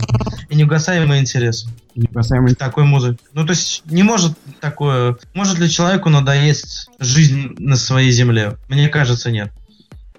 и 0.49 0.55
не 0.55 0.63
угасаемый 0.63 1.19
интерес. 1.19 1.67
Неугасаемый. 1.95 2.55
Такой 2.55 2.85
музыки. 2.85 3.19
Ну, 3.33 3.45
то 3.45 3.51
есть, 3.51 3.83
не 3.85 4.03
может 4.03 4.37
такое... 4.61 5.17
Может 5.33 5.59
ли 5.59 5.69
человеку 5.69 6.09
надоесть 6.09 6.89
жизнь 6.99 7.55
на 7.57 7.75
своей 7.75 8.11
земле? 8.11 8.57
Мне 8.69 8.87
кажется, 8.87 9.31
нет. 9.31 9.51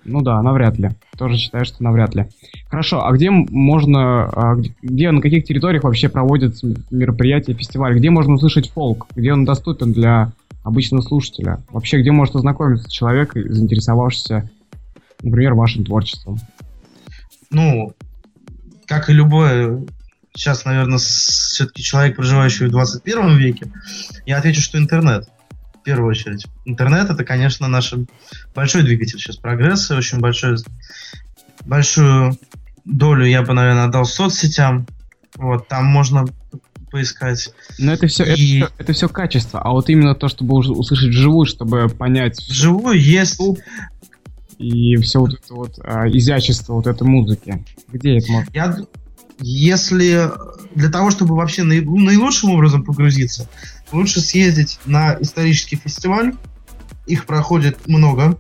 Ну 0.05 0.21
да, 0.23 0.43
навряд 0.43 0.79
ли. 0.79 0.91
Тоже 1.17 1.37
считаю, 1.37 1.65
что 1.65 1.83
навряд 1.83 2.15
ли. 2.15 2.27
Хорошо, 2.69 3.07
а 3.07 3.13
где 3.13 3.31
можно, 3.31 4.25
а 4.25 4.57
где, 4.83 5.11
на 5.11 5.21
каких 5.21 5.45
территориях 5.45 5.85
вообще 5.85 6.09
проводятся 6.09 6.67
мероприятия, 6.91 7.55
фестиваль? 7.55 7.97
Где 7.97 8.11
можно 8.11 8.35
услышать 8.35 8.71
фолк? 8.71 9.07
Где 9.15 9.33
он 9.33 9.45
доступен 9.45 9.93
для 9.93 10.33
обычного 10.63 11.03
слушателя? 11.03 11.63
Вообще, 11.71 12.01
где 12.01 12.11
может 12.11 12.37
ознакомиться 12.37 12.91
человек, 12.91 13.33
заинтересовавшийся, 13.35 14.51
например, 15.23 15.55
вашим 15.55 15.85
творчеством? 15.85 16.39
Ну, 17.51 17.95
как 18.87 19.11
и 19.11 19.13
любое, 19.13 19.85
сейчас, 20.35 20.65
наверное, 20.65 20.99
все-таки 20.99 21.83
человек, 21.83 22.17
проживающий 22.17 22.67
в 22.67 22.71
21 22.71 23.37
веке, 23.37 23.73
я 24.27 24.39
отвечу, 24.39 24.61
что 24.61 24.79
интернет 24.79 25.29
в 25.75 25.83
первую 25.83 26.11
очередь. 26.11 26.47
Интернет 26.65 27.11
это, 27.11 27.25
конечно, 27.25 27.69
наш 27.69 27.95
большой 28.55 28.83
двигатель 28.83 29.19
сейчас 29.19 29.37
прогресса, 29.37 29.97
очень 29.97 30.21
большой, 30.21 30.57
большую 31.65 32.37
долю 32.85 33.25
я 33.25 33.43
бы, 33.43 33.53
наверное, 33.53 33.85
отдал 33.85 34.05
соцсетям. 34.05 34.87
Вот, 35.37 35.69
там 35.69 35.87
можно 35.87 36.27
поискать. 36.91 37.53
Но 37.79 37.93
это 37.93 38.07
все, 38.07 38.25
и... 38.25 38.61
это, 38.61 38.73
это 38.79 38.93
все 38.93 39.09
качество, 39.09 39.61
а 39.61 39.71
вот 39.71 39.89
именно 39.89 40.15
то, 40.15 40.29
чтобы 40.29 40.57
услышать 40.57 41.11
вживую, 41.11 41.47
чтобы 41.47 41.89
понять. 41.89 42.39
Вживую 42.49 43.01
есть. 43.01 43.41
И 44.59 44.97
все 44.97 45.21
вот 45.21 45.33
это 45.33 45.55
вот 45.55 45.79
а, 45.83 46.07
изящество 46.09 46.75
вот 46.75 46.87
этой 46.87 47.07
музыки. 47.07 47.65
Где 47.89 48.19
это 48.19 48.31
можно? 48.31 48.51
Я, 48.53 48.77
если 49.39 50.31
для 50.75 50.91
того, 50.91 51.11
чтобы 51.11 51.35
вообще 51.35 51.63
наилучшим 51.63 52.51
образом 52.51 52.85
погрузиться, 52.85 53.49
лучше 53.93 54.21
съездить 54.21 54.79
на 54.85 55.17
исторический 55.21 55.77
фестиваль. 55.77 56.35
Их 57.07 57.27
проходит 57.27 57.89
много. 57.89 58.39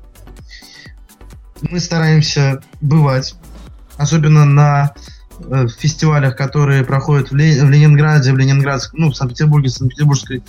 Мы 1.63 1.81
стараемся 1.81 2.63
бывать, 2.81 3.35
особенно 3.97 4.45
на 4.45 4.95
э, 5.50 5.68
фестивалях, 5.68 6.37
которые 6.37 6.85
проходят 6.85 7.31
в, 7.31 7.35
Ле- 7.35 7.64
в 7.64 7.70
Ленинграде, 7.70 8.33
в 8.33 8.38
Ленинградском, 8.38 9.00
ну, 9.00 9.11
в 9.11 9.16
Санкт-Петербурге, 9.16 9.68
в 9.68 9.72
Санкт-Петербургской, 9.72 10.42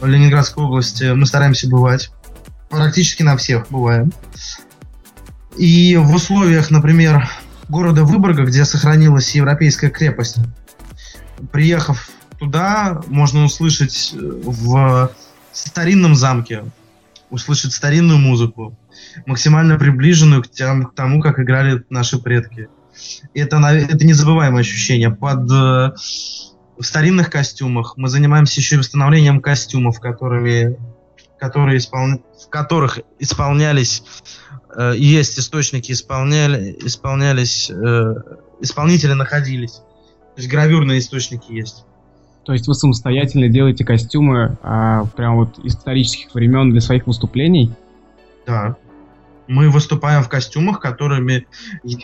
в 0.00 0.06
Ленинградской 0.06 0.64
области. 0.64 1.12
Мы 1.12 1.26
стараемся 1.26 1.68
бывать. 1.68 2.10
Практически 2.68 3.22
на 3.22 3.36
всех 3.36 3.66
бываем. 3.70 4.12
И 5.56 5.96
в 5.96 6.14
условиях, 6.14 6.70
например, 6.70 7.28
города 7.68 8.04
Выборга, 8.04 8.44
где 8.44 8.64
сохранилась 8.64 9.34
европейская 9.34 9.88
крепость, 9.88 10.36
приехав 11.52 12.10
туда 12.38 13.02
можно 13.06 13.44
услышать 13.44 14.14
э, 14.14 14.18
в 14.18 15.10
старинном 15.52 16.14
замке, 16.14 16.64
услышать 17.30 17.72
старинную 17.72 18.18
музыку, 18.18 18.78
максимально 19.24 19.78
приближенную 19.78 20.42
к, 20.42 20.50
тем, 20.50 20.84
к 20.84 20.94
тому, 20.94 21.20
как 21.20 21.38
играли 21.40 21.84
наши 21.90 22.18
предки. 22.18 22.68
Это, 23.34 23.56
это 23.56 24.06
незабываемое 24.06 24.60
ощущение. 24.60 25.10
Под, 25.10 25.50
э, 25.50 25.94
в 26.78 26.82
старинных 26.82 27.30
костюмах 27.30 27.94
мы 27.96 28.08
занимаемся 28.08 28.60
еще 28.60 28.76
и 28.76 28.78
восстановлением 28.78 29.40
костюмов, 29.40 30.00
которыми, 30.00 30.78
которые 31.38 31.78
исполня, 31.78 32.20
в 32.44 32.48
которых 32.48 33.00
исполнялись, 33.18 34.02
э, 34.76 34.94
есть 34.96 35.38
источники, 35.38 35.92
исполняли, 35.92 36.76
исполнялись, 36.80 37.70
э, 37.70 38.14
исполнители 38.60 39.12
находились. 39.12 39.82
То 40.36 40.42
есть 40.42 40.50
гравюрные 40.50 40.98
источники 40.98 41.50
есть. 41.52 41.84
То 42.44 42.52
есть 42.52 42.68
вы 42.68 42.74
самостоятельно 42.74 43.48
делаете 43.48 43.84
костюмы 43.84 44.56
а, 44.62 45.04
прям 45.16 45.36
вот 45.36 45.58
исторических 45.64 46.32
времен 46.32 46.70
для 46.70 46.80
своих 46.80 47.06
выступлений? 47.08 47.72
Да. 48.46 48.76
Мы 49.46 49.70
выступаем 49.70 50.22
в 50.22 50.28
костюмах, 50.28 50.80
которыми, 50.80 51.46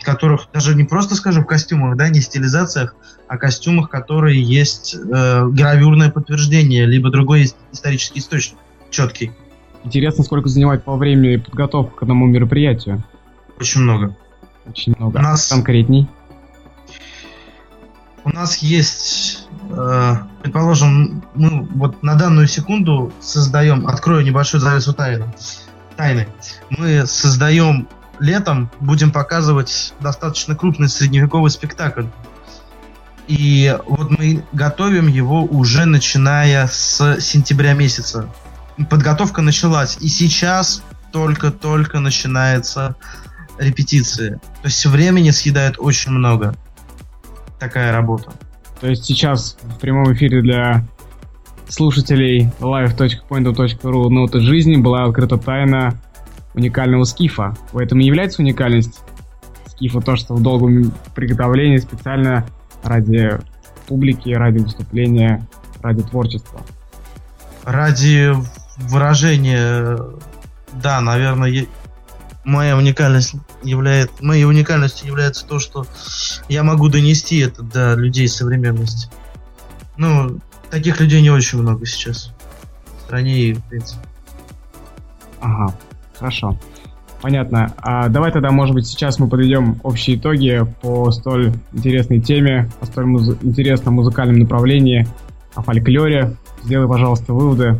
которых 0.01 0.47
даже 0.53 0.75
не 0.75 0.83
просто 0.83 1.15
скажем 1.15 1.43
в 1.43 1.47
костюмах, 1.47 1.97
да, 1.97 2.09
не 2.09 2.21
стилизациях, 2.21 2.95
а 3.27 3.37
костюмах, 3.37 3.89
которые 3.89 4.41
есть 4.41 4.95
э, 4.95 5.47
гравюрное 5.47 6.09
подтверждение, 6.09 6.85
либо 6.85 7.09
другой 7.09 7.51
исторический 7.71 8.19
источник 8.19 8.57
четкий. 8.89 9.31
Интересно, 9.83 10.23
сколько 10.23 10.47
занимает 10.47 10.83
по 10.83 10.95
времени 10.95 11.37
подготовка 11.37 11.97
к 11.97 12.01
одному 12.03 12.27
мероприятию? 12.27 13.03
Очень 13.59 13.81
много. 13.81 14.15
Очень 14.65 14.95
много. 14.97 15.17
У 15.17 15.21
нас 15.21 15.49
конкретней. 15.49 16.07
У 18.23 18.29
нас 18.29 18.57
есть 18.59 19.43
Э, 19.69 20.17
предположим, 20.41 21.23
мы 21.33 21.67
вот 21.75 22.03
на 22.03 22.15
данную 22.15 22.47
секунду 22.47 23.11
создаем, 23.19 23.87
открою 23.87 24.23
небольшую 24.23 24.61
завесу 24.61 24.93
тайны, 24.93 25.33
тайны. 25.95 26.27
Мы 26.69 27.05
создаем 27.05 27.87
летом, 28.19 28.71
будем 28.79 29.11
показывать 29.11 29.93
достаточно 29.99 30.55
крупный 30.55 30.89
средневековый 30.89 31.51
спектакль. 31.51 32.05
И 33.27 33.77
вот 33.87 34.11
мы 34.11 34.43
готовим 34.51 35.07
его 35.07 35.43
уже 35.43 35.85
начиная 35.85 36.67
с 36.67 37.19
сентября 37.19 37.73
месяца. 37.73 38.29
Подготовка 38.89 39.41
началась, 39.41 39.97
и 39.99 40.07
сейчас 40.07 40.83
только-только 41.11 41.99
начинается 41.99 42.95
репетиции. 43.57 44.39
То 44.61 44.65
есть 44.65 44.85
времени 44.85 45.29
съедает 45.29 45.75
очень 45.77 46.11
много 46.11 46.55
такая 47.59 47.91
работа. 47.91 48.33
То 48.81 48.87
есть 48.89 49.05
сейчас 49.05 49.57
в 49.61 49.79
прямом 49.79 50.11
эфире 50.13 50.41
для 50.41 50.85
слушателей 51.73 52.51
live.point.ru 52.59 54.09
ноты 54.09 54.39
жизни 54.41 54.75
была 54.77 55.05
открыта 55.05 55.37
тайна 55.39 55.99
уникального 56.53 57.03
скифа. 57.03 57.57
В 57.71 57.79
этом 57.79 57.99
и 57.99 58.05
является 58.05 58.43
уникальность 58.43 59.01
скифа 59.65 59.99
то, 59.99 60.15
что 60.15 60.35
в 60.35 60.41
долгом 60.43 60.93
приготовлении 61.15 61.77
специально 61.77 62.45
ради 62.83 63.39
публики, 63.87 64.29
ради 64.29 64.59
выступления, 64.59 65.47
ради 65.81 66.03
творчества. 66.03 66.61
Ради 67.63 68.33
выражения, 68.77 69.97
да, 70.73 71.01
наверное, 71.01 71.65
моя 72.43 72.77
уникальность 72.77 73.33
является, 73.63 74.13
моей 74.23 74.45
уникальностью 74.45 75.07
является 75.07 75.47
то, 75.47 75.57
что 75.57 75.87
я 76.49 76.61
могу 76.61 76.87
донести 76.89 77.39
это 77.39 77.63
до 77.63 77.95
людей 77.95 78.27
современности. 78.27 79.09
Ну, 79.97 80.39
таких 80.73 80.99
людей 80.99 81.21
не 81.21 81.29
очень 81.29 81.61
много 81.61 81.85
сейчас 81.85 82.31
в 82.97 83.01
стране 83.01 83.37
и 83.37 83.53
в 83.53 83.63
принципе. 83.65 84.01
Ага, 85.39 85.75
хорошо. 86.17 86.57
Понятно. 87.21 87.71
А 87.77 88.09
давай 88.09 88.31
тогда, 88.31 88.49
может 88.49 88.73
быть, 88.73 88.87
сейчас 88.87 89.19
мы 89.19 89.29
подведем 89.29 89.79
общие 89.83 90.17
итоги 90.17 90.65
по 90.81 91.11
столь 91.11 91.53
интересной 91.73 92.19
теме, 92.21 92.71
по 92.79 92.87
столь 92.87 93.05
муз- 93.05 93.37
интересном 93.43 93.93
музыкальном 93.93 94.39
направлении, 94.39 95.07
о 95.53 95.61
фольклоре. 95.61 96.35
Сделай, 96.63 96.87
пожалуйста, 96.87 97.33
выводы, 97.33 97.79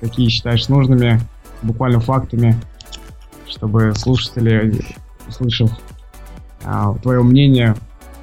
какие 0.00 0.28
считаешь 0.28 0.68
нужными, 0.68 1.20
буквально 1.62 2.00
фактами, 2.00 2.60
чтобы 3.48 3.94
слушатели, 3.94 4.84
услышав 5.26 5.70
а, 6.62 6.94
твое 6.98 7.22
мнение, 7.22 7.74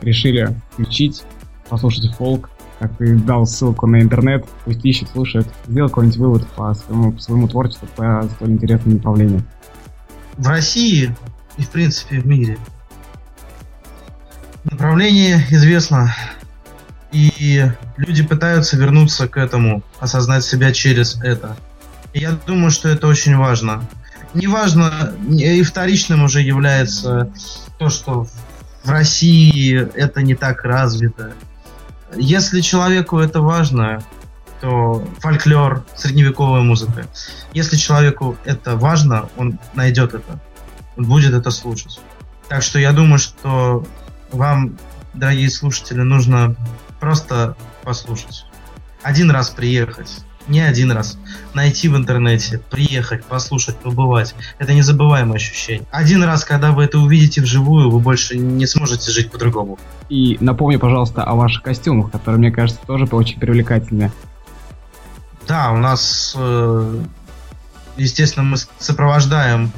решили 0.01 0.55
включить, 0.73 1.23
послушать 1.69 2.13
фолк, 2.13 2.51
как 2.81 2.97
ты 2.97 3.15
дал 3.15 3.45
ссылку 3.45 3.85
на 3.85 4.01
интернет, 4.01 4.43
пусть 4.65 4.83
ищет, 4.83 5.09
слушает, 5.09 5.47
сделай 5.67 5.87
какой-нибудь 5.87 6.17
вывод 6.17 6.47
по 6.55 6.73
своему, 6.73 7.11
по 7.11 7.21
своему 7.21 7.47
творчеству, 7.47 7.87
по 7.95 8.27
столь 8.35 8.53
интересному 8.53 8.95
направлению. 8.95 9.43
В 10.37 10.47
России 10.47 11.15
и, 11.57 11.61
в 11.61 11.69
принципе, 11.69 12.19
в 12.19 12.25
мире 12.25 12.57
направление 14.63 15.45
известно, 15.49 16.15
и 17.11 17.65
люди 17.97 18.23
пытаются 18.23 18.77
вернуться 18.77 19.27
к 19.27 19.37
этому, 19.37 19.83
осознать 19.99 20.43
себя 20.43 20.71
через 20.71 21.21
это. 21.21 21.57
И 22.13 22.19
я 22.19 22.31
думаю, 22.47 22.71
что 22.71 22.89
это 22.89 23.07
очень 23.07 23.35
важно. 23.35 23.83
неважно, 24.33 25.13
и 25.29 25.61
вторичным 25.63 26.23
уже 26.23 26.41
является 26.41 27.31
то, 27.77 27.89
что 27.89 28.27
в 28.83 28.89
России 28.89 29.87
это 29.95 30.21
не 30.21 30.35
так 30.35 30.63
развито. 30.63 31.33
Если 32.15 32.61
человеку 32.61 33.19
это 33.19 33.41
важно, 33.41 34.03
то 34.59 35.05
фольклор, 35.19 35.85
средневековая 35.95 36.61
музыка. 36.61 37.07
Если 37.53 37.77
человеку 37.77 38.37
это 38.45 38.75
важно, 38.75 39.29
он 39.37 39.59
найдет 39.73 40.13
это, 40.13 40.39
он 40.97 41.05
будет 41.05 41.33
это 41.33 41.51
слушать. 41.51 41.99
Так 42.47 42.61
что 42.61 42.79
я 42.79 42.91
думаю, 42.91 43.17
что 43.17 43.85
вам, 44.31 44.77
дорогие 45.13 45.49
слушатели, 45.49 46.01
нужно 46.01 46.55
просто 46.99 47.55
послушать. 47.83 48.45
Один 49.01 49.31
раз 49.31 49.49
приехать, 49.49 50.19
не 50.47 50.59
один 50.59 50.91
раз. 50.91 51.17
Найти 51.53 51.87
в 51.87 51.95
интернете, 51.95 52.59
приехать, 52.69 53.23
послушать, 53.25 53.77
побывать. 53.77 54.35
Это 54.59 54.73
незабываемое 54.73 55.35
ощущение. 55.35 55.85
Один 55.91 56.23
раз, 56.23 56.43
когда 56.43 56.71
вы 56.71 56.83
это 56.83 56.99
увидите 56.99 57.41
вживую, 57.41 57.89
вы 57.89 57.99
больше 57.99 58.37
не 58.37 58.65
сможете 58.65 59.11
жить 59.11 59.31
по-другому. 59.31 59.79
И 60.09 60.37
напомни, 60.39 60.77
пожалуйста, 60.77 61.23
о 61.23 61.35
ваших 61.35 61.63
костюмах, 61.63 62.11
которые, 62.11 62.39
мне 62.39 62.51
кажется, 62.51 62.81
тоже 62.85 63.05
очень 63.05 63.39
привлекательные. 63.39 64.11
Да, 65.47 65.71
у 65.71 65.77
нас, 65.77 66.33
э, 66.37 67.03
естественно, 67.97 68.45
мы 68.45 68.57
сопровождаем 68.79 69.71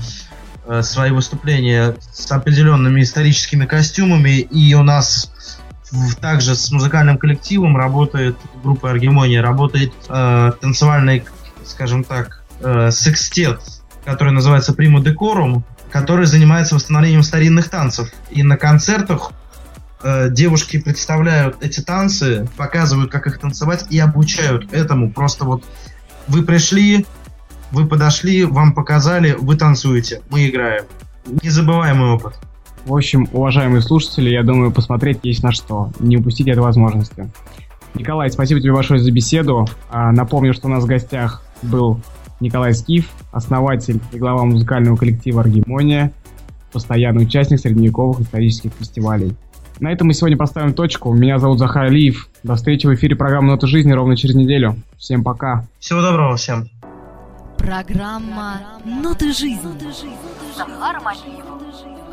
э, 0.66 0.82
свои 0.82 1.12
выступления 1.12 1.96
с 2.12 2.32
определенными 2.32 3.02
историческими 3.02 3.66
костюмами, 3.66 4.40
и 4.40 4.74
у 4.76 4.84
нас 4.84 5.32
также 6.20 6.56
с 6.56 6.72
музыкальным 6.72 7.18
коллективом 7.18 7.78
работает 7.78 8.38
группа 8.64 8.90
Аргемония, 8.90 9.42
работает 9.42 9.94
э, 10.10 10.52
танцевальный, 10.60 11.24
скажем 11.66 12.04
так, 12.04 12.44
э, 12.62 12.92
секстет, 12.92 13.62
который 14.06 14.34
называется 14.34 14.74
Primo 14.74 15.04
Decorum, 15.04 15.64
который 15.92 16.26
занимается 16.26 16.76
восстановлением 16.76 17.24
старинных 17.24 17.70
танцев. 17.70 18.12
И 18.32 18.42
на 18.44 18.58
концертах 18.58 19.32
э, 20.02 20.30
девушки 20.30 20.80
представляют 20.80 21.58
эти 21.62 21.82
танцы, 21.82 22.48
показывают, 22.58 23.12
как 23.12 23.28
их 23.28 23.40
танцевать 23.40 23.86
и 23.90 24.00
обучают 24.00 24.74
этому. 24.74 25.12
Просто 25.12 25.46
вот 25.46 25.64
вы 26.28 26.44
пришли, 26.44 27.06
вы 27.72 27.88
подошли, 27.88 28.44
вам 28.44 28.74
показали, 28.74 29.34
вы 29.34 29.56
танцуете, 29.56 30.22
мы 30.30 30.50
играем. 30.50 30.86
Незабываемый 31.42 32.10
опыт. 32.10 32.34
В 32.86 32.94
общем, 32.94 33.28
уважаемые 33.32 33.82
слушатели, 33.82 34.30
я 34.30 34.44
думаю, 34.44 34.72
посмотреть 34.72 35.20
есть 35.24 35.42
на 35.42 35.52
что. 35.52 35.92
Не 36.00 36.18
упустите 36.18 36.52
этой 36.52 36.60
возможности. 36.60 37.32
Николай, 37.94 38.30
спасибо 38.30 38.60
тебе 38.60 38.74
большое 38.74 39.00
за 39.00 39.12
беседу. 39.12 39.68
А, 39.90 40.12
напомню, 40.12 40.54
что 40.54 40.68
у 40.68 40.70
нас 40.70 40.84
в 40.84 40.88
гостях 40.88 41.44
был 41.62 42.00
Николай 42.40 42.74
Скиф, 42.74 43.10
основатель 43.32 44.02
и 44.12 44.18
глава 44.18 44.44
музыкального 44.44 44.98
коллектива 44.98 45.42
«Аргемония», 45.42 46.12
постоянный 46.74 47.24
участник 47.24 47.60
средневековых 47.60 48.20
исторических 48.20 48.72
фестивалей. 48.78 49.34
На 49.80 49.92
этом 49.92 50.08
мы 50.08 50.14
сегодня 50.14 50.38
поставим 50.38 50.74
точку. 50.74 51.14
Меня 51.14 51.40
зовут 51.40 51.60
Захар 51.60 51.86
Алиев. 51.86 52.30
До 52.44 52.56
встречи 52.56 52.86
в 52.86 52.94
эфире 52.96 53.16
программы 53.16 53.50
«Ноты 53.50 53.68
жизни» 53.68 53.92
ровно 53.92 54.18
через 54.18 54.36
неделю. 54.36 54.76
Всем 54.98 55.24
пока. 55.24 55.66
Всего 55.80 56.02
доброго 56.02 56.36
всем. 56.36 56.68
Программа 57.64 58.82
«Ноты 58.84 59.32
жизни». 59.32 59.90
Захаром 60.54 61.08
Алиевым 61.08 61.62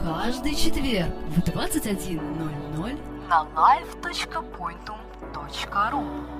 Каждый 0.01 0.55
четверг 0.55 1.13
в 1.27 1.41
21.00 1.41 2.97
на 3.29 3.45
live.pointum.ru 3.57 6.40